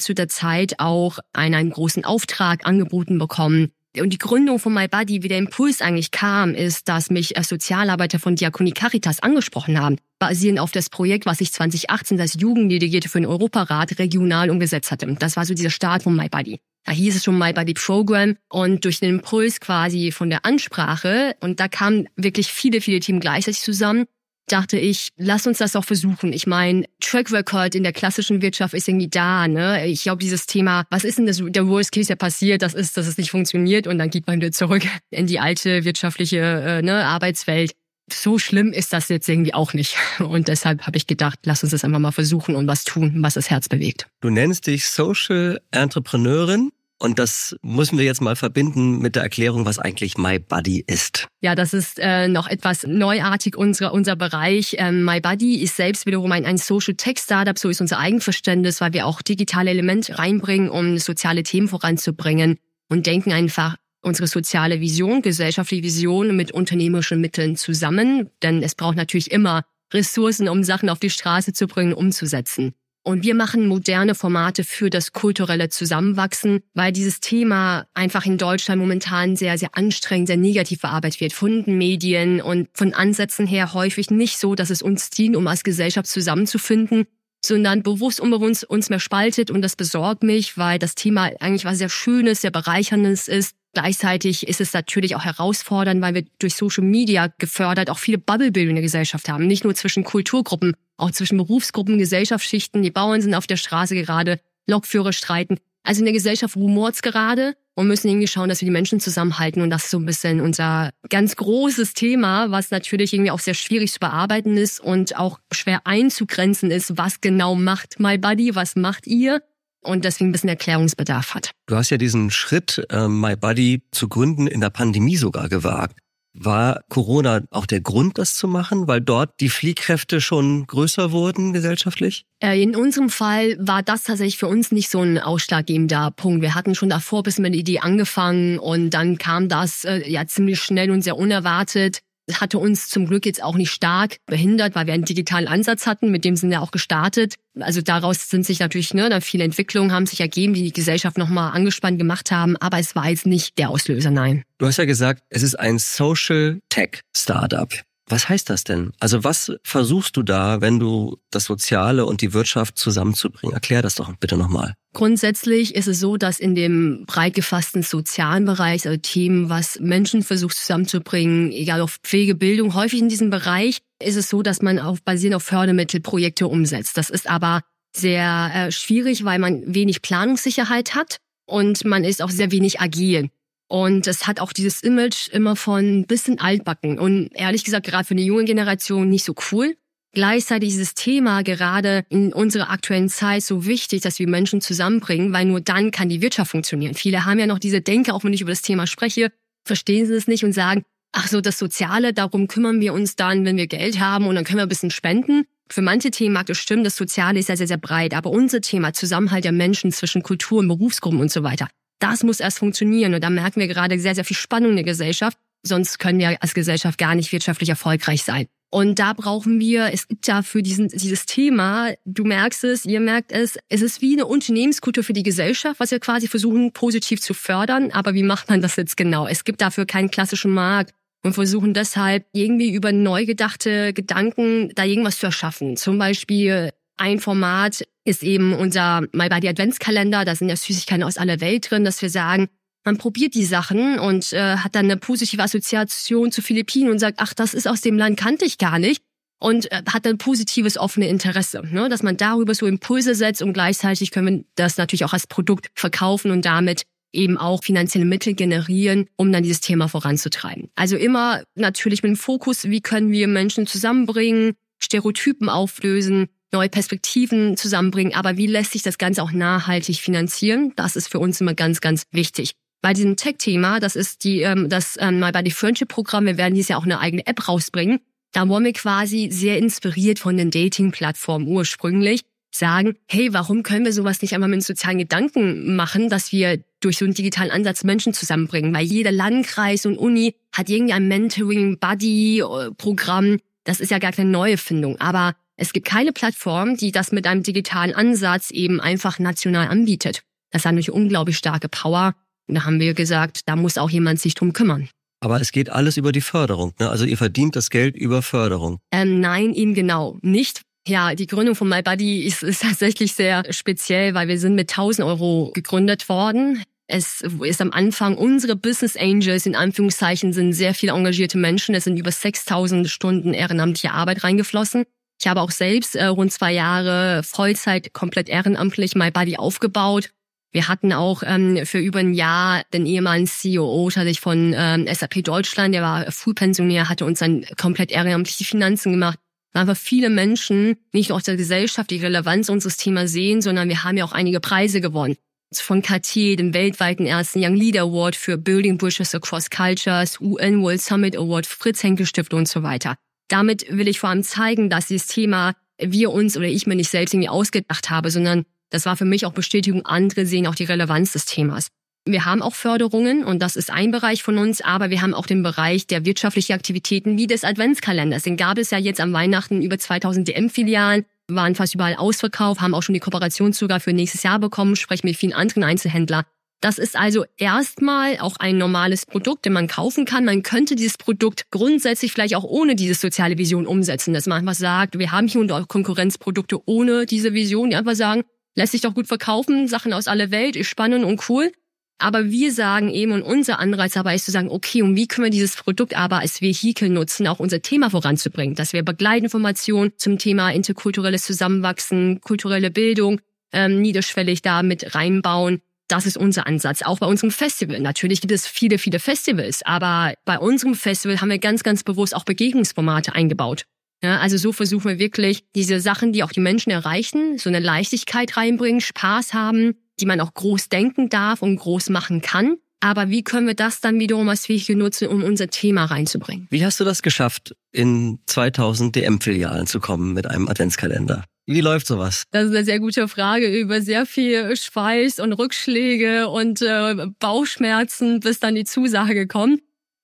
zu 0.00 0.14
der 0.14 0.28
Zeit 0.28 0.74
auch 0.78 1.18
einen, 1.32 1.54
einen 1.54 1.70
großen 1.70 2.04
Auftrag 2.04 2.66
angeboten 2.66 3.18
bekommen, 3.18 3.72
und 4.00 4.10
die 4.10 4.18
Gründung 4.18 4.58
von 4.58 4.72
MyBuddy, 4.72 5.22
wie 5.22 5.28
der 5.28 5.36
Impuls 5.36 5.82
eigentlich 5.82 6.12
kam, 6.12 6.54
ist, 6.54 6.88
dass 6.88 7.10
mich 7.10 7.36
äh, 7.36 7.42
Sozialarbeiter 7.42 8.18
von 8.18 8.36
Diakonie 8.36 8.72
Caritas 8.72 9.20
angesprochen 9.20 9.78
haben, 9.78 9.98
basierend 10.18 10.60
auf 10.60 10.72
das 10.72 10.88
Projekt, 10.88 11.26
was 11.26 11.42
ich 11.42 11.52
2018 11.52 12.18
als 12.18 12.40
Jugenddelegierte 12.40 13.10
für 13.10 13.20
den 13.20 13.26
Europarat 13.26 13.98
regional 13.98 14.48
umgesetzt 14.48 14.90
hatte. 14.90 15.14
Das 15.18 15.36
war 15.36 15.44
so 15.44 15.52
dieser 15.52 15.68
Start 15.68 16.04
von 16.04 16.16
MyBuddy. 16.16 16.58
Da 16.84 16.92
hieß 16.92 17.16
es 17.16 17.24
schon 17.24 17.38
MyBuddy 17.38 17.74
Program 17.74 18.36
und 18.48 18.84
durch 18.84 19.00
den 19.00 19.10
Impuls 19.10 19.60
quasi 19.60 20.10
von 20.10 20.30
der 20.30 20.44
Ansprache 20.44 21.36
und 21.40 21.60
da 21.60 21.68
kamen 21.68 22.08
wirklich 22.16 22.52
viele, 22.52 22.80
viele 22.80 23.00
Teams 23.00 23.20
gleichzeitig 23.20 23.60
zusammen, 23.60 24.06
dachte 24.48 24.78
ich, 24.78 25.08
lass 25.16 25.46
uns 25.46 25.58
das 25.58 25.76
auch 25.76 25.84
versuchen. 25.84 26.32
Ich 26.32 26.46
meine, 26.46 26.84
Track 27.00 27.32
Record 27.32 27.74
in 27.74 27.84
der 27.84 27.92
klassischen 27.92 28.42
Wirtschaft 28.42 28.74
ist 28.74 28.88
irgendwie 28.88 29.08
da. 29.08 29.48
Ne? 29.48 29.86
Ich 29.86 30.02
glaube, 30.02 30.18
dieses 30.18 30.46
Thema, 30.46 30.84
was 30.90 31.04
ist 31.04 31.18
denn 31.18 31.26
das, 31.26 31.40
der 31.44 31.68
Worst 31.68 31.92
Case, 31.92 32.08
der 32.08 32.16
passiert, 32.16 32.62
das 32.62 32.74
ist, 32.74 32.96
dass 32.96 33.06
es 33.06 33.16
nicht 33.16 33.30
funktioniert 33.30 33.86
und 33.86 33.98
dann 33.98 34.10
geht 34.10 34.26
man 34.26 34.36
wieder 34.36 34.52
zurück 34.52 34.82
in 35.10 35.26
die 35.26 35.38
alte 35.38 35.84
wirtschaftliche 35.84 36.38
äh, 36.38 36.82
ne, 36.82 37.04
Arbeitswelt. 37.04 37.72
So 38.12 38.38
schlimm 38.38 38.72
ist 38.72 38.92
das 38.92 39.08
jetzt 39.08 39.28
irgendwie 39.28 39.54
auch 39.54 39.74
nicht. 39.74 39.96
Und 40.18 40.48
deshalb 40.48 40.86
habe 40.86 40.96
ich 40.96 41.06
gedacht, 41.06 41.40
lass 41.44 41.62
uns 41.62 41.72
das 41.72 41.84
einfach 41.84 41.98
mal 41.98 42.12
versuchen 42.12 42.54
und 42.54 42.66
was 42.66 42.84
tun, 42.84 43.14
was 43.22 43.34
das 43.34 43.50
Herz 43.50 43.68
bewegt. 43.68 44.06
Du 44.20 44.30
nennst 44.30 44.66
dich 44.66 44.86
Social 44.86 45.60
Entrepreneurin. 45.70 46.70
Und 47.02 47.18
das 47.18 47.56
müssen 47.62 47.98
wir 47.98 48.04
jetzt 48.04 48.20
mal 48.20 48.36
verbinden 48.36 49.00
mit 49.00 49.16
der 49.16 49.24
Erklärung, 49.24 49.66
was 49.66 49.80
eigentlich 49.80 50.18
MyBuddy 50.18 50.84
ist. 50.86 51.26
Ja, 51.40 51.56
das 51.56 51.74
ist 51.74 51.98
äh, 51.98 52.28
noch 52.28 52.46
etwas 52.46 52.86
neuartig 52.86 53.56
unser, 53.56 53.92
unser 53.92 54.14
Bereich. 54.14 54.76
Ähm, 54.78 55.04
MyBuddy 55.04 55.56
ist 55.56 55.74
selbst 55.74 56.06
wiederum 56.06 56.30
ein, 56.30 56.46
ein 56.46 56.58
Social 56.58 56.94
Tech 56.94 57.18
Startup, 57.18 57.58
so 57.58 57.70
ist 57.70 57.80
unser 57.80 57.98
Eigenverständnis, 57.98 58.80
weil 58.80 58.92
wir 58.92 59.06
auch 59.06 59.20
digitale 59.20 59.70
Elemente 59.70 60.16
reinbringen, 60.16 60.70
um 60.70 60.96
soziale 60.98 61.42
Themen 61.42 61.66
voranzubringen 61.66 62.58
und 62.88 63.06
denken 63.06 63.32
einfach 63.32 63.74
unsere 64.02 64.26
soziale 64.26 64.80
Vision, 64.80 65.22
gesellschaftliche 65.22 65.82
Vision 65.82 66.36
mit 66.36 66.52
unternehmerischen 66.52 67.20
Mitteln 67.20 67.56
zusammen. 67.56 68.30
Denn 68.42 68.62
es 68.62 68.74
braucht 68.74 68.96
natürlich 68.96 69.30
immer 69.30 69.64
Ressourcen, 69.92 70.48
um 70.48 70.64
Sachen 70.64 70.90
auf 70.90 70.98
die 70.98 71.10
Straße 71.10 71.52
zu 71.52 71.66
bringen, 71.66 71.94
umzusetzen. 71.94 72.74
Und 73.04 73.24
wir 73.24 73.34
machen 73.34 73.66
moderne 73.66 74.14
Formate 74.14 74.62
für 74.62 74.88
das 74.88 75.12
kulturelle 75.12 75.68
Zusammenwachsen, 75.68 76.60
weil 76.72 76.92
dieses 76.92 77.18
Thema 77.18 77.86
einfach 77.94 78.26
in 78.26 78.38
Deutschland 78.38 78.80
momentan 78.80 79.34
sehr, 79.34 79.58
sehr 79.58 79.70
anstrengend, 79.72 80.28
sehr 80.28 80.36
negativ 80.36 80.80
verarbeitet 80.80 81.20
wird 81.20 81.32
von 81.32 81.64
den 81.64 81.78
Medien 81.78 82.40
und 82.40 82.68
von 82.74 82.94
Ansätzen 82.94 83.44
her 83.46 83.74
häufig 83.74 84.10
nicht 84.10 84.38
so, 84.38 84.54
dass 84.54 84.70
es 84.70 84.82
uns 84.82 85.10
dient, 85.10 85.34
um 85.34 85.48
als 85.48 85.64
Gesellschaft 85.64 86.06
zusammenzufinden, 86.06 87.06
sondern 87.44 87.82
bewusst 87.82 88.20
unbewusst 88.20 88.62
uns 88.62 88.88
mehr 88.88 89.00
spaltet 89.00 89.50
und 89.50 89.62
das 89.62 89.74
besorgt 89.74 90.22
mich, 90.22 90.56
weil 90.56 90.78
das 90.78 90.94
Thema 90.94 91.30
eigentlich 91.40 91.64
was 91.64 91.78
sehr 91.78 91.88
Schönes, 91.88 92.42
sehr 92.42 92.52
Bereicherndes 92.52 93.26
ist. 93.26 93.56
Gleichzeitig 93.74 94.46
ist 94.46 94.60
es 94.60 94.74
natürlich 94.74 95.16
auch 95.16 95.24
herausfordernd, 95.24 96.02
weil 96.02 96.14
wir 96.14 96.24
durch 96.38 96.54
Social 96.54 96.84
Media 96.84 97.28
gefördert 97.38 97.88
auch 97.88 97.98
viele 97.98 98.18
Bubblebildungen 98.18 98.70
in 98.70 98.76
der 98.76 98.82
Gesellschaft 98.82 99.28
haben. 99.28 99.46
Nicht 99.46 99.64
nur 99.64 99.74
zwischen 99.74 100.04
Kulturgruppen, 100.04 100.74
auch 100.98 101.10
zwischen 101.10 101.38
Berufsgruppen, 101.38 101.96
Gesellschaftsschichten. 101.96 102.82
Die 102.82 102.90
Bauern 102.90 103.22
sind 103.22 103.34
auf 103.34 103.46
der 103.46 103.56
Straße 103.56 103.94
gerade, 103.94 104.40
Lokführer 104.66 105.12
streiten. 105.12 105.56
Also 105.84 106.00
in 106.00 106.04
der 106.04 106.12
Gesellschaft 106.12 106.54
rumort's 106.54 107.02
gerade 107.02 107.54
und 107.74 107.88
müssen 107.88 108.08
irgendwie 108.08 108.28
schauen, 108.28 108.48
dass 108.48 108.60
wir 108.60 108.66
die 108.66 108.72
Menschen 108.72 109.00
zusammenhalten. 109.00 109.62
Und 109.62 109.70
das 109.70 109.84
ist 109.84 109.90
so 109.90 109.98
ein 109.98 110.06
bisschen 110.06 110.40
unser 110.40 110.90
ganz 111.08 111.36
großes 111.36 111.94
Thema, 111.94 112.50
was 112.50 112.70
natürlich 112.70 113.14
irgendwie 113.14 113.30
auch 113.30 113.40
sehr 113.40 113.54
schwierig 113.54 113.92
zu 113.92 113.98
bearbeiten 113.98 114.56
ist 114.56 114.80
und 114.80 115.16
auch 115.16 115.40
schwer 115.50 115.80
einzugrenzen 115.84 116.70
ist, 116.70 116.98
was 116.98 117.20
genau 117.20 117.54
macht 117.54 117.98
My 117.98 118.18
Buddy, 118.18 118.54
was 118.54 118.76
macht 118.76 119.06
ihr? 119.06 119.42
Und 119.82 120.04
deswegen 120.04 120.30
ein 120.30 120.32
bisschen 120.32 120.48
Erklärungsbedarf 120.48 121.34
hat. 121.34 121.50
Du 121.66 121.76
hast 121.76 121.90
ja 121.90 121.98
diesen 121.98 122.30
Schritt, 122.30 122.84
äh, 122.88 123.08
My 123.08 123.36
Buddy 123.36 123.82
zu 123.90 124.08
gründen, 124.08 124.46
in 124.46 124.60
der 124.60 124.70
Pandemie 124.70 125.16
sogar 125.16 125.48
gewagt. 125.48 125.98
War 126.34 126.82
Corona 126.88 127.42
auch 127.50 127.66
der 127.66 127.82
Grund, 127.82 128.16
das 128.16 128.36
zu 128.36 128.48
machen, 128.48 128.88
weil 128.88 129.02
dort 129.02 129.38
die 129.40 129.50
Fliehkräfte 129.50 130.22
schon 130.22 130.66
größer 130.66 131.12
wurden 131.12 131.52
gesellschaftlich? 131.52 132.24
Äh, 132.40 132.62
in 132.62 132.74
unserem 132.74 133.10
Fall 133.10 133.56
war 133.58 133.82
das 133.82 134.04
tatsächlich 134.04 134.38
für 134.38 134.48
uns 134.48 134.72
nicht 134.72 134.88
so 134.88 135.00
ein 135.00 135.18
ausschlaggebender 135.18 136.10
Punkt. 136.12 136.40
Wir 136.40 136.54
hatten 136.54 136.74
schon 136.74 136.88
davor 136.88 137.20
ein 137.20 137.24
bisschen 137.24 137.42
mit 137.42 137.52
der 137.52 137.60
Idee 137.60 137.80
angefangen 137.80 138.58
und 138.58 138.90
dann 138.90 139.18
kam 139.18 139.48
das 139.48 139.84
äh, 139.84 140.08
ja 140.08 140.26
ziemlich 140.26 140.60
schnell 140.60 140.90
und 140.90 141.02
sehr 141.02 141.18
unerwartet 141.18 142.00
hatte 142.32 142.58
uns 142.58 142.88
zum 142.88 143.06
Glück 143.06 143.26
jetzt 143.26 143.42
auch 143.42 143.56
nicht 143.56 143.70
stark 143.70 144.16
behindert, 144.26 144.74
weil 144.74 144.86
wir 144.86 144.94
einen 144.94 145.04
digitalen 145.04 145.48
Ansatz 145.48 145.86
hatten, 145.86 146.10
mit 146.10 146.24
dem 146.24 146.36
sind 146.36 146.50
wir 146.50 146.62
auch 146.62 146.70
gestartet. 146.70 147.34
Also 147.58 147.82
daraus 147.82 148.30
sind 148.30 148.46
sich 148.46 148.60
natürlich 148.60 148.94
ne, 148.94 149.08
da 149.08 149.20
viele 149.20 149.44
Entwicklungen 149.44 149.92
haben 149.92 150.06
sich 150.06 150.20
ergeben, 150.20 150.54
die 150.54 150.62
die 150.62 150.72
Gesellschaft 150.72 151.18
nochmal 151.18 151.52
angespannt 151.52 151.98
gemacht 151.98 152.30
haben, 152.30 152.56
aber 152.56 152.78
es 152.78 152.94
war 152.94 153.08
jetzt 153.10 153.26
nicht 153.26 153.58
der 153.58 153.70
Auslöser, 153.70 154.10
nein. 154.10 154.44
Du 154.58 154.66
hast 154.66 154.78
ja 154.78 154.84
gesagt, 154.84 155.22
es 155.28 155.42
ist 155.42 155.58
ein 155.58 155.78
Social 155.78 156.60
Tech 156.68 157.00
Startup. 157.14 157.72
Was 158.12 158.28
heißt 158.28 158.50
das 158.50 158.62
denn? 158.62 158.92
Also 159.00 159.24
was 159.24 159.52
versuchst 159.64 160.18
du 160.18 160.22
da, 160.22 160.60
wenn 160.60 160.78
du 160.78 161.16
das 161.30 161.46
Soziale 161.46 162.04
und 162.04 162.20
die 162.20 162.34
Wirtschaft 162.34 162.76
zusammenzubringen? 162.76 163.54
Erklär 163.54 163.80
das 163.80 163.94
doch 163.94 164.14
bitte 164.16 164.36
nochmal. 164.36 164.74
Grundsätzlich 164.92 165.74
ist 165.74 165.88
es 165.88 165.98
so, 165.98 166.18
dass 166.18 166.38
in 166.38 166.54
dem 166.54 167.04
breit 167.06 167.32
gefassten 167.32 167.82
sozialen 167.82 168.44
Bereich, 168.44 168.86
also 168.86 168.98
Themen, 168.98 169.48
was 169.48 169.80
Menschen 169.80 170.22
versucht 170.22 170.58
zusammenzubringen, 170.58 171.52
egal 171.52 171.80
auf 171.80 172.00
Pflege, 172.02 172.34
Bildung, 172.34 172.74
häufig 172.74 173.00
in 173.00 173.08
diesem 173.08 173.30
Bereich 173.30 173.78
ist 173.98 174.16
es 174.16 174.28
so, 174.28 174.42
dass 174.42 174.60
man 174.60 174.78
auf 174.78 175.02
basierend 175.02 175.36
auf 175.36 175.44
Fördermittel 175.44 176.00
Projekte 176.00 176.48
umsetzt. 176.48 176.98
Das 176.98 177.08
ist 177.08 177.30
aber 177.30 177.62
sehr 177.96 178.50
äh, 178.54 178.72
schwierig, 178.72 179.24
weil 179.24 179.38
man 179.38 179.74
wenig 179.74 180.02
Planungssicherheit 180.02 180.94
hat 180.94 181.16
und 181.46 181.86
man 181.86 182.04
ist 182.04 182.20
auch 182.20 182.30
sehr 182.30 182.50
wenig 182.50 182.78
agil. 182.78 183.30
Und 183.68 184.06
es 184.06 184.26
hat 184.26 184.40
auch 184.40 184.52
dieses 184.52 184.82
Image 184.82 185.28
immer 185.28 185.56
von 185.56 186.00
ein 186.00 186.06
bisschen 186.06 186.38
altbacken 186.38 186.98
und 186.98 187.30
ehrlich 187.32 187.64
gesagt 187.64 187.86
gerade 187.86 188.04
für 188.04 188.14
eine 188.14 188.22
junge 188.22 188.44
Generation 188.44 189.08
nicht 189.08 189.24
so 189.24 189.34
cool. 189.50 189.74
Gleichzeitig 190.14 190.70
ist 190.70 190.80
das 190.80 190.94
Thema 190.94 191.42
gerade 191.42 192.04
in 192.10 192.34
unserer 192.34 192.68
aktuellen 192.68 193.08
Zeit 193.08 193.42
so 193.42 193.64
wichtig, 193.64 194.02
dass 194.02 194.18
wir 194.18 194.28
Menschen 194.28 194.60
zusammenbringen, 194.60 195.32
weil 195.32 195.46
nur 195.46 195.62
dann 195.62 195.90
kann 195.90 196.10
die 196.10 196.20
Wirtschaft 196.20 196.50
funktionieren. 196.50 196.92
Viele 196.92 197.24
haben 197.24 197.38
ja 197.38 197.46
noch 197.46 197.58
diese 197.58 197.80
Denke, 197.80 198.12
auch 198.12 198.22
wenn 198.22 198.34
ich 198.34 198.42
über 198.42 198.50
das 198.50 198.60
Thema 198.60 198.86
spreche, 198.86 199.32
verstehen 199.64 200.06
sie 200.06 200.14
es 200.14 200.26
nicht 200.26 200.44
und 200.44 200.52
sagen, 200.52 200.82
ach 201.12 201.28
so, 201.28 201.40
das 201.40 201.58
Soziale, 201.58 202.12
darum 202.12 202.46
kümmern 202.46 202.80
wir 202.80 202.92
uns 202.92 203.16
dann, 203.16 203.46
wenn 203.46 203.56
wir 203.56 203.66
Geld 203.66 204.00
haben 204.00 204.26
und 204.26 204.34
dann 204.34 204.44
können 204.44 204.58
wir 204.58 204.64
ein 204.64 204.68
bisschen 204.68 204.90
spenden. 204.90 205.44
Für 205.70 205.80
manche 205.80 206.10
Themen 206.10 206.34
mag 206.34 206.46
das 206.46 206.58
stimmen, 206.58 206.84
das 206.84 206.96
Soziale 206.96 207.38
ist 207.38 207.48
ja 207.48 207.56
sehr, 207.56 207.66
sehr 207.68 207.78
breit, 207.78 208.12
aber 208.12 208.30
unser 208.30 208.60
Thema, 208.60 208.92
Zusammenhalt 208.92 209.44
der 209.44 209.52
Menschen 209.52 209.92
zwischen 209.92 210.22
Kultur 210.22 210.58
und 210.58 210.68
Berufsgruppen 210.68 211.20
und 211.20 211.30
so 211.30 211.42
weiter, 211.42 211.68
das 212.02 212.22
muss 212.22 212.40
erst 212.40 212.58
funktionieren. 212.58 213.14
Und 213.14 213.22
da 213.22 213.30
merken 213.30 213.60
wir 213.60 213.68
gerade 213.68 213.98
sehr, 213.98 214.14
sehr 214.14 214.24
viel 214.24 214.36
Spannung 214.36 214.70
in 214.70 214.76
der 214.76 214.84
Gesellschaft. 214.84 215.38
Sonst 215.62 215.98
können 215.98 216.18
wir 216.18 216.42
als 216.42 216.54
Gesellschaft 216.54 216.98
gar 216.98 217.14
nicht 217.14 217.30
wirtschaftlich 217.32 217.68
erfolgreich 217.68 218.24
sein. 218.24 218.46
Und 218.70 218.98
da 218.98 219.12
brauchen 219.12 219.60
wir, 219.60 219.92
es 219.92 220.08
gibt 220.08 220.26
ja 220.26 220.40
für 220.40 220.62
diesen, 220.62 220.88
dieses 220.88 221.26
Thema, 221.26 221.92
du 222.06 222.24
merkst 222.24 222.64
es, 222.64 222.86
ihr 222.86 223.00
merkt 223.00 223.30
es, 223.30 223.58
es 223.68 223.82
ist 223.82 224.00
wie 224.00 224.14
eine 224.14 224.24
Unternehmenskultur 224.24 225.04
für 225.04 225.12
die 225.12 225.22
Gesellschaft, 225.22 225.78
was 225.78 225.90
wir 225.90 226.00
quasi 226.00 226.26
versuchen 226.26 226.72
positiv 226.72 227.20
zu 227.20 227.34
fördern. 227.34 227.90
Aber 227.92 228.14
wie 228.14 228.22
macht 228.22 228.48
man 228.48 228.62
das 228.62 228.76
jetzt 228.76 228.96
genau? 228.96 229.26
Es 229.26 229.44
gibt 229.44 229.60
dafür 229.60 229.84
keinen 229.84 230.10
klassischen 230.10 230.52
Markt 230.52 230.94
und 231.22 231.34
versuchen 231.34 231.74
deshalb 231.74 232.26
irgendwie 232.32 232.72
über 232.72 232.92
neu 232.92 233.26
gedachte 233.26 233.92
Gedanken 233.92 234.70
da 234.74 234.84
irgendwas 234.84 235.18
zu 235.18 235.26
erschaffen. 235.26 235.76
Zum 235.76 235.98
Beispiel 235.98 236.70
ein 237.02 237.18
Format 237.18 237.82
ist 238.04 238.22
eben 238.22 238.54
unser 238.54 239.00
My 239.12 239.28
Body 239.28 239.48
Adventskalender. 239.48 240.24
Da 240.24 240.36
sind 240.36 240.48
ja 240.48 240.54
Süßigkeiten 240.56 241.02
aus 241.02 241.18
aller 241.18 241.40
Welt 241.40 241.68
drin, 241.68 241.84
dass 241.84 242.00
wir 242.00 242.08
sagen, 242.08 242.48
man 242.84 242.96
probiert 242.96 243.34
die 243.34 243.44
Sachen 243.44 243.98
und 243.98 244.32
äh, 244.32 244.56
hat 244.56 244.76
dann 244.76 244.84
eine 244.84 244.96
positive 244.96 245.42
Assoziation 245.42 246.30
zu 246.30 246.42
Philippinen 246.42 246.92
und 246.92 247.00
sagt, 247.00 247.18
ach, 247.18 247.34
das 247.34 247.54
ist 247.54 247.66
aus 247.66 247.80
dem 247.80 247.98
Land, 247.98 248.18
kannte 248.18 248.44
ich 248.44 248.56
gar 248.56 248.78
nicht. 248.78 249.02
Und 249.40 249.70
äh, 249.72 249.82
hat 249.92 250.06
dann 250.06 250.18
positives 250.18 250.78
offene 250.78 251.08
Interesse, 251.08 251.62
ne? 251.68 251.88
dass 251.88 252.04
man 252.04 252.16
darüber 252.16 252.54
so 252.54 252.66
Impulse 252.66 253.16
setzt 253.16 253.42
und 253.42 253.52
gleichzeitig 253.52 254.12
können 254.12 254.26
wir 254.26 254.44
das 254.54 254.76
natürlich 254.76 255.04
auch 255.04 255.12
als 255.12 255.26
Produkt 255.26 255.70
verkaufen 255.74 256.30
und 256.30 256.44
damit 256.44 256.82
eben 257.12 257.36
auch 257.36 257.64
finanzielle 257.64 258.04
Mittel 258.04 258.34
generieren, 258.34 259.08
um 259.16 259.32
dann 259.32 259.42
dieses 259.42 259.60
Thema 259.60 259.88
voranzutreiben. 259.88 260.70
Also 260.76 260.96
immer 260.96 261.42
natürlich 261.56 262.04
mit 262.04 262.10
dem 262.10 262.16
Fokus, 262.16 262.64
wie 262.64 262.80
können 262.80 263.10
wir 263.10 263.26
Menschen 263.26 263.66
zusammenbringen, 263.66 264.52
Stereotypen 264.78 265.48
auflösen, 265.48 266.28
neue 266.52 266.68
Perspektiven 266.68 267.56
zusammenbringen, 267.56 268.14
aber 268.14 268.36
wie 268.36 268.46
lässt 268.46 268.72
sich 268.72 268.82
das 268.82 268.98
Ganze 268.98 269.22
auch 269.22 269.32
nachhaltig 269.32 270.00
finanzieren? 270.00 270.72
Das 270.76 270.96
ist 270.96 271.08
für 271.08 271.18
uns 271.18 271.40
immer 271.40 271.54
ganz, 271.54 271.80
ganz 271.80 272.02
wichtig. 272.12 272.52
Bei 272.82 272.92
diesem 272.92 273.16
Tech-Thema, 273.16 273.80
das 273.80 273.96
ist 273.96 274.24
die, 274.24 274.42
ähm, 274.42 274.68
das 274.68 274.96
ähm, 274.98 275.18
My 275.20 275.32
Body 275.32 275.50
Friendship 275.50 275.88
Programm, 275.88 276.26
wir 276.26 276.36
werden 276.36 276.54
dieses 276.54 276.68
Jahr 276.68 276.80
auch 276.80 276.84
eine 276.84 277.00
eigene 277.00 277.26
App 277.26 277.48
rausbringen. 277.48 278.00
Da 278.32 278.46
wollen 278.48 278.64
wir 278.64 278.72
quasi 278.72 279.28
sehr 279.30 279.58
inspiriert 279.58 280.18
von 280.18 280.36
den 280.36 280.50
Dating-Plattformen 280.50 281.46
ursprünglich 281.46 282.22
sagen, 282.50 282.96
hey, 283.08 283.32
warum 283.32 283.62
können 283.62 283.84
wir 283.84 283.92
sowas 283.92 284.20
nicht 284.20 284.34
einmal 284.34 284.48
mit 284.48 284.64
sozialen 284.64 284.98
Gedanken 284.98 285.76
machen, 285.76 286.08
dass 286.08 286.32
wir 286.32 286.60
durch 286.80 286.98
so 286.98 287.04
einen 287.04 287.14
digitalen 287.14 287.50
Ansatz 287.50 287.84
Menschen 287.84 288.14
zusammenbringen? 288.14 288.74
Weil 288.74 288.84
jeder 288.84 289.12
Landkreis 289.12 289.86
und 289.86 289.96
Uni 289.96 290.34
hat 290.52 290.68
irgendwie 290.68 290.92
ein 290.92 291.08
Mentoring-Buddy-Programm. 291.08 293.38
Das 293.64 293.80
ist 293.80 293.90
ja 293.90 293.98
gar 293.98 294.12
keine 294.12 294.30
neue 294.30 294.58
Findung. 294.58 295.00
Aber 295.00 295.34
es 295.62 295.72
gibt 295.72 295.86
keine 295.86 296.12
Plattform, 296.12 296.76
die 296.76 296.90
das 296.90 297.12
mit 297.12 297.24
einem 297.24 297.44
digitalen 297.44 297.94
Ansatz 297.94 298.50
eben 298.50 298.80
einfach 298.80 299.20
national 299.20 299.68
anbietet. 299.68 300.24
Das 300.50 300.64
hat 300.64 300.72
natürlich 300.72 300.90
unglaublich 300.90 301.36
starke 301.36 301.68
Power. 301.68 302.14
Und 302.48 302.56
da 302.56 302.64
haben 302.64 302.80
wir 302.80 302.94
gesagt, 302.94 303.42
da 303.46 303.54
muss 303.54 303.78
auch 303.78 303.88
jemand 303.88 304.20
sich 304.20 304.34
drum 304.34 304.52
kümmern. 304.52 304.88
Aber 305.20 305.40
es 305.40 305.52
geht 305.52 305.70
alles 305.70 305.96
über 305.96 306.10
die 306.10 306.20
Förderung. 306.20 306.72
Ne? 306.80 306.90
Also 306.90 307.04
ihr 307.04 307.16
verdient 307.16 307.54
das 307.54 307.70
Geld 307.70 307.94
über 307.94 308.22
Förderung. 308.22 308.78
Ähm, 308.90 309.20
nein, 309.20 309.54
eben 309.54 309.72
genau 309.74 310.18
nicht. 310.20 310.62
Ja, 310.88 311.14
die 311.14 311.28
Gründung 311.28 311.54
von 311.54 311.68
MyBuddy 311.68 312.24
ist, 312.24 312.42
ist 312.42 312.62
tatsächlich 312.62 313.12
sehr 313.12 313.44
speziell, 313.52 314.14
weil 314.14 314.26
wir 314.26 314.40
sind 314.40 314.56
mit 314.56 314.68
1000 314.68 315.06
Euro 315.06 315.52
gegründet 315.54 316.08
worden. 316.08 316.64
Es 316.88 317.20
ist 317.20 317.60
am 317.60 317.70
Anfang 317.70 318.16
unsere 318.16 318.56
Business 318.56 318.96
Angels 318.96 319.46
in 319.46 319.54
Anführungszeichen 319.54 320.32
sind 320.32 320.54
sehr 320.54 320.74
viele 320.74 320.90
engagierte 320.90 321.38
Menschen. 321.38 321.76
Es 321.76 321.84
sind 321.84 321.98
über 321.98 322.10
6000 322.10 322.90
Stunden 322.90 323.32
ehrenamtliche 323.32 323.92
Arbeit 323.92 324.24
reingeflossen. 324.24 324.86
Ich 325.22 325.28
habe 325.28 325.40
auch 325.40 325.52
selbst 325.52 325.94
äh, 325.94 326.06
rund 326.06 326.32
zwei 326.32 326.52
Jahre 326.52 327.22
Vollzeit 327.22 327.92
komplett 327.92 328.28
ehrenamtlich 328.28 328.96
MyBuddy 328.96 329.36
aufgebaut. 329.36 330.10
Wir 330.50 330.66
hatten 330.66 330.92
auch 330.92 331.22
ähm, 331.24 331.64
für 331.64 331.78
über 331.78 332.00
ein 332.00 332.12
Jahr 332.12 332.64
den 332.72 332.86
ehemaligen 332.86 333.28
CEO 333.28 333.88
tatsächlich 333.90 334.20
von 334.20 334.52
ähm, 334.56 334.92
SAP 334.92 335.22
Deutschland, 335.22 335.76
der 335.76 335.82
war 335.82 336.10
Frühpensionär, 336.10 336.88
hatte 336.88 337.04
uns 337.04 337.20
dann 337.20 337.46
komplett 337.56 337.92
ehrenamtliche 337.92 338.44
Finanzen 338.44 338.90
gemacht. 338.90 339.16
Einfach 339.52 339.76
viele 339.76 340.10
Menschen 340.10 340.76
nicht 340.90 341.10
nur 341.10 341.18
aus 341.18 341.22
der 341.22 341.36
Gesellschaft 341.36 341.90
die 341.92 341.98
Relevanz 341.98 342.48
unseres 342.48 342.76
Themas 342.76 343.12
sehen, 343.12 343.42
sondern 343.42 343.68
wir 343.68 343.84
haben 343.84 343.96
ja 343.96 344.04
auch 344.04 344.12
einige 344.12 344.40
Preise 344.40 344.80
gewonnen. 344.80 345.14
Von 345.54 345.82
Cartier, 345.82 346.34
dem 346.34 346.52
weltweiten 346.52 347.06
ersten 347.06 347.38
Young 347.40 347.54
Leader 347.54 347.82
Award 347.82 348.16
für 348.16 348.38
Building 348.38 348.76
Bridges 348.76 349.14
Across 349.14 349.50
Cultures, 349.50 350.20
UN 350.20 350.62
World 350.62 350.80
Summit 350.80 351.16
Award, 351.16 351.46
Fritz 351.46 351.80
Henkel 351.84 352.06
Stiftung 352.06 352.40
und 352.40 352.48
so 352.48 352.64
weiter. 352.64 352.96
Damit 353.28 353.66
will 353.70 353.88
ich 353.88 354.00
vor 354.00 354.10
allem 354.10 354.22
zeigen, 354.22 354.70
dass 354.70 354.86
dieses 354.86 355.06
Thema 355.06 355.54
wir 355.78 356.12
uns 356.12 356.36
oder 356.36 356.46
ich 356.46 356.66
mir 356.66 356.76
nicht 356.76 356.90
selbst 356.90 357.14
irgendwie 357.14 357.28
ausgedacht 357.28 357.90
habe, 357.90 358.10
sondern 358.10 358.44
das 358.70 358.86
war 358.86 358.96
für 358.96 359.04
mich 359.04 359.26
auch 359.26 359.32
Bestätigung, 359.32 359.84
andere 359.84 360.26
sehen 360.26 360.46
auch 360.46 360.54
die 360.54 360.64
Relevanz 360.64 361.12
des 361.12 361.26
Themas. 361.26 361.68
Wir 362.04 362.24
haben 362.24 362.42
auch 362.42 362.54
Förderungen 362.54 363.22
und 363.22 363.40
das 363.40 363.54
ist 363.54 363.70
ein 363.70 363.92
Bereich 363.92 364.24
von 364.24 364.36
uns, 364.38 364.60
aber 364.60 364.90
wir 364.90 365.02
haben 365.02 365.14
auch 365.14 365.26
den 365.26 365.44
Bereich 365.44 365.86
der 365.86 366.04
wirtschaftlichen 366.04 366.52
Aktivitäten 366.52 367.16
wie 367.16 367.28
des 367.28 367.44
Adventskalenders. 367.44 368.24
Den 368.24 368.36
gab 368.36 368.58
es 368.58 368.70
ja 368.70 368.78
jetzt 368.78 369.00
am 369.00 369.12
Weihnachten 369.12 369.62
über 369.62 369.78
2000 369.78 370.26
DM-Filialen, 370.26 371.04
waren 371.28 371.54
fast 371.54 371.74
überall 371.74 371.94
ausverkauft, 371.94 372.60
haben 372.60 372.74
auch 372.74 372.82
schon 372.82 372.94
die 372.94 373.00
Kooperation 373.00 373.52
sogar 373.52 373.78
für 373.78 373.92
nächstes 373.92 374.24
Jahr 374.24 374.40
bekommen, 374.40 374.74
sprechen 374.74 375.06
mit 375.06 375.16
vielen 375.16 375.32
anderen 375.32 375.62
Einzelhändlern. 375.62 376.24
Das 376.62 376.78
ist 376.78 376.94
also 376.94 377.24
erstmal 377.38 378.20
auch 378.20 378.36
ein 378.36 378.56
normales 378.56 379.04
Produkt, 379.04 379.44
den 379.44 379.52
man 379.52 379.66
kaufen 379.66 380.04
kann. 380.04 380.24
Man 380.24 380.44
könnte 380.44 380.76
dieses 380.76 380.96
Produkt 380.96 381.50
grundsätzlich 381.50 382.12
vielleicht 382.12 382.36
auch 382.36 382.44
ohne 382.44 382.76
diese 382.76 382.94
soziale 382.94 383.36
Vision 383.36 383.66
umsetzen, 383.66 384.14
dass 384.14 384.26
man 384.26 384.38
einfach 384.38 384.54
sagt, 384.54 384.96
wir 384.96 385.10
haben 385.10 385.26
hier 385.26 385.40
und 385.40 385.50
auch 385.50 385.66
Konkurrenzprodukte 385.66 386.60
ohne 386.66 387.04
diese 387.04 387.34
Vision, 387.34 387.70
die 387.70 387.76
einfach 387.76 387.96
sagen, 387.96 388.22
lässt 388.54 388.70
sich 388.70 388.80
doch 388.80 388.94
gut 388.94 389.08
verkaufen, 389.08 389.66
Sachen 389.66 389.92
aus 389.92 390.06
aller 390.06 390.30
Welt, 390.30 390.54
ist 390.54 390.68
spannend 390.68 391.04
und 391.04 391.28
cool. 391.28 391.50
Aber 391.98 392.30
wir 392.30 392.52
sagen 392.52 392.90
eben, 392.90 393.10
und 393.10 393.22
unser 393.22 393.58
Anreiz 393.58 393.94
dabei 393.94 394.14
ist 394.14 394.26
zu 394.26 394.30
sagen, 394.30 394.48
okay, 394.48 394.82
und 394.82 394.94
wie 394.94 395.08
können 395.08 395.24
wir 395.24 395.30
dieses 395.30 395.56
Produkt 395.56 395.96
aber 395.96 396.18
als 396.18 396.42
Vehikel 396.42 396.88
nutzen, 396.90 397.26
auch 397.26 397.40
unser 397.40 397.60
Thema 397.60 397.90
voranzubringen, 397.90 398.54
dass 398.54 398.72
wir 398.72 398.84
Begleitinformationen 398.84 399.94
zum 399.96 400.16
Thema 400.16 400.50
interkulturelles 400.50 401.24
Zusammenwachsen, 401.24 402.20
kulturelle 402.20 402.70
Bildung 402.70 403.20
ähm, 403.52 403.82
niederschwellig 403.82 404.42
da 404.42 404.62
mit 404.62 404.94
reinbauen, 404.94 405.60
das 405.92 406.06
ist 406.06 406.16
unser 406.16 406.46
Ansatz. 406.46 406.80
Auch 406.82 406.98
bei 406.98 407.06
unserem 407.06 407.30
Festival. 407.30 407.78
Natürlich 407.78 408.22
gibt 408.22 408.32
es 408.32 408.46
viele, 408.46 408.78
viele 408.78 408.98
Festivals, 408.98 409.60
aber 409.62 410.14
bei 410.24 410.38
unserem 410.38 410.74
Festival 410.74 411.20
haben 411.20 411.28
wir 411.28 411.38
ganz, 411.38 411.62
ganz 411.62 411.84
bewusst 411.84 412.16
auch 412.16 412.24
Begegnungsformate 412.24 413.14
eingebaut. 413.14 413.66
Ja, 414.02 414.18
also 414.18 414.36
so 414.38 414.52
versuchen 414.52 414.88
wir 414.88 414.98
wirklich 414.98 415.44
diese 415.54 415.80
Sachen, 415.80 416.12
die 416.12 416.24
auch 416.24 416.32
die 416.32 416.40
Menschen 416.40 416.70
erreichen, 416.70 417.38
so 417.38 417.50
eine 417.50 417.60
Leichtigkeit 417.60 418.36
reinbringen, 418.36 418.80
Spaß 418.80 419.34
haben, 419.34 419.74
die 420.00 420.06
man 420.06 420.20
auch 420.20 420.32
groß 420.32 420.70
denken 420.70 421.10
darf 421.10 421.42
und 421.42 421.56
groß 421.56 421.90
machen 421.90 422.22
kann. 422.22 422.56
Aber 422.80 423.10
wie 423.10 423.22
können 423.22 423.46
wir 423.46 423.54
das 423.54 423.80
dann 423.80 424.00
wiederum 424.00 424.28
als 424.28 424.48
Vehikel 424.48 424.74
nutzen, 424.74 425.06
um 425.06 425.22
unser 425.22 425.48
Thema 425.48 425.84
reinzubringen? 425.84 426.48
Wie 426.50 426.64
hast 426.64 426.80
du 426.80 426.84
das 426.84 427.02
geschafft, 427.02 427.54
in 427.70 428.18
2000 428.26 428.96
DM-Filialen 428.96 429.68
zu 429.68 429.78
kommen 429.78 430.14
mit 430.14 430.26
einem 430.26 430.48
Adventskalender? 430.48 431.24
Wie 431.46 431.60
läuft 431.60 431.88
sowas? 431.88 432.24
Das 432.30 432.44
ist 432.44 432.50
eine 432.50 432.64
sehr 432.64 432.78
gute 432.78 433.08
Frage 433.08 433.48
über 433.48 433.80
sehr 433.80 434.06
viel 434.06 434.56
Schweiß 434.56 435.18
und 435.18 435.32
Rückschläge 435.32 436.28
und 436.28 436.62
äh, 436.62 437.06
Bauchschmerzen, 437.18 438.20
bis 438.20 438.38
dann 438.38 438.54
die 438.54 438.64
Zusage 438.64 439.26
kommt. 439.26 439.60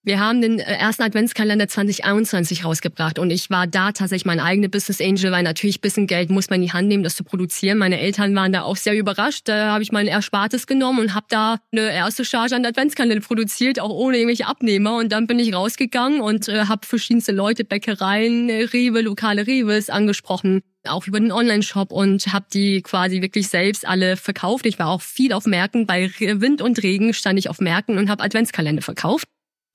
Wir 0.09 0.21
haben 0.21 0.41
den 0.41 0.59
äh, 0.59 0.63
ersten 0.63 1.03
Adventskalender 1.03 1.69
2021 1.69 2.65
rausgebracht 2.65 3.19
und 3.19 3.31
ich 3.31 3.51
war 3.51 3.67
da 3.67 3.93
tatsächlich 3.93 4.25
mein 4.25 4.41
eigener 4.41 4.69
Business 4.69 5.03
Angel, 5.03 5.31
weil 5.33 5.43
natürlich 5.43 5.83
bisschen 5.83 6.07
Geld 6.07 6.31
muss 6.31 6.49
man 6.49 6.63
in 6.63 6.67
die 6.67 6.73
Hand 6.73 6.89
nehmen, 6.89 7.03
das 7.03 7.15
zu 7.15 7.25
produzieren. 7.25 7.77
Meine 7.77 8.01
Eltern 8.01 8.35
waren 8.35 8.51
da 8.51 8.63
auch 8.63 8.77
sehr 8.77 8.97
überrascht. 8.97 9.43
Da 9.49 9.71
habe 9.71 9.83
ich 9.83 9.93
mein 9.93 10.07
Erspartes 10.07 10.67
genommen 10.67 11.01
und 11.01 11.15
habe 11.15 11.27
da 11.29 11.59
eine 11.73 11.93
erste 11.93 12.25
Charge 12.25 12.57
an 12.57 12.65
Adventskalender 12.65 13.21
produziert, 13.21 13.81
auch 13.81 13.91
ohne 13.91 14.17
irgendwelche 14.17 14.47
Abnehmer. 14.47 14.97
Und 14.97 15.13
dann 15.13 15.27
bin 15.27 15.39
ich 15.39 15.55
rausgegangen 15.55 16.23
und 16.23 16.49
äh, 16.49 16.65
habe 16.65 16.87
verschiedenste 16.87 17.33
Leute, 17.33 17.65
Bäckereien, 17.65 18.49
Rewe, 18.49 19.03
lokale 19.03 19.47
Reves 19.47 19.91
angesprochen 19.91 20.63
auch 20.85 21.07
über 21.07 21.21
den 21.21 21.33
Online-Shop 21.33 21.93
und 21.93 22.33
habe 22.33 22.47
die 22.51 22.81
quasi 22.81 23.21
wirklich 23.21 23.49
selbst 23.49 23.87
alle 23.87 24.17
verkauft. 24.17 24.65
Ich 24.65 24.79
war 24.79 24.89
auch 24.89 25.03
viel 25.03 25.35
auf 25.35 25.45
Märkten. 25.45 25.87
Bei 25.87 26.11
Wind 26.19 26.63
und 26.63 26.83
Regen 26.83 27.13
stand 27.13 27.39
ich 27.39 27.51
auf 27.51 27.61
Märkten 27.61 27.99
und 27.99 28.09
habe 28.09 28.23
Adventskalender 28.23 28.81
verkauft 28.81 29.29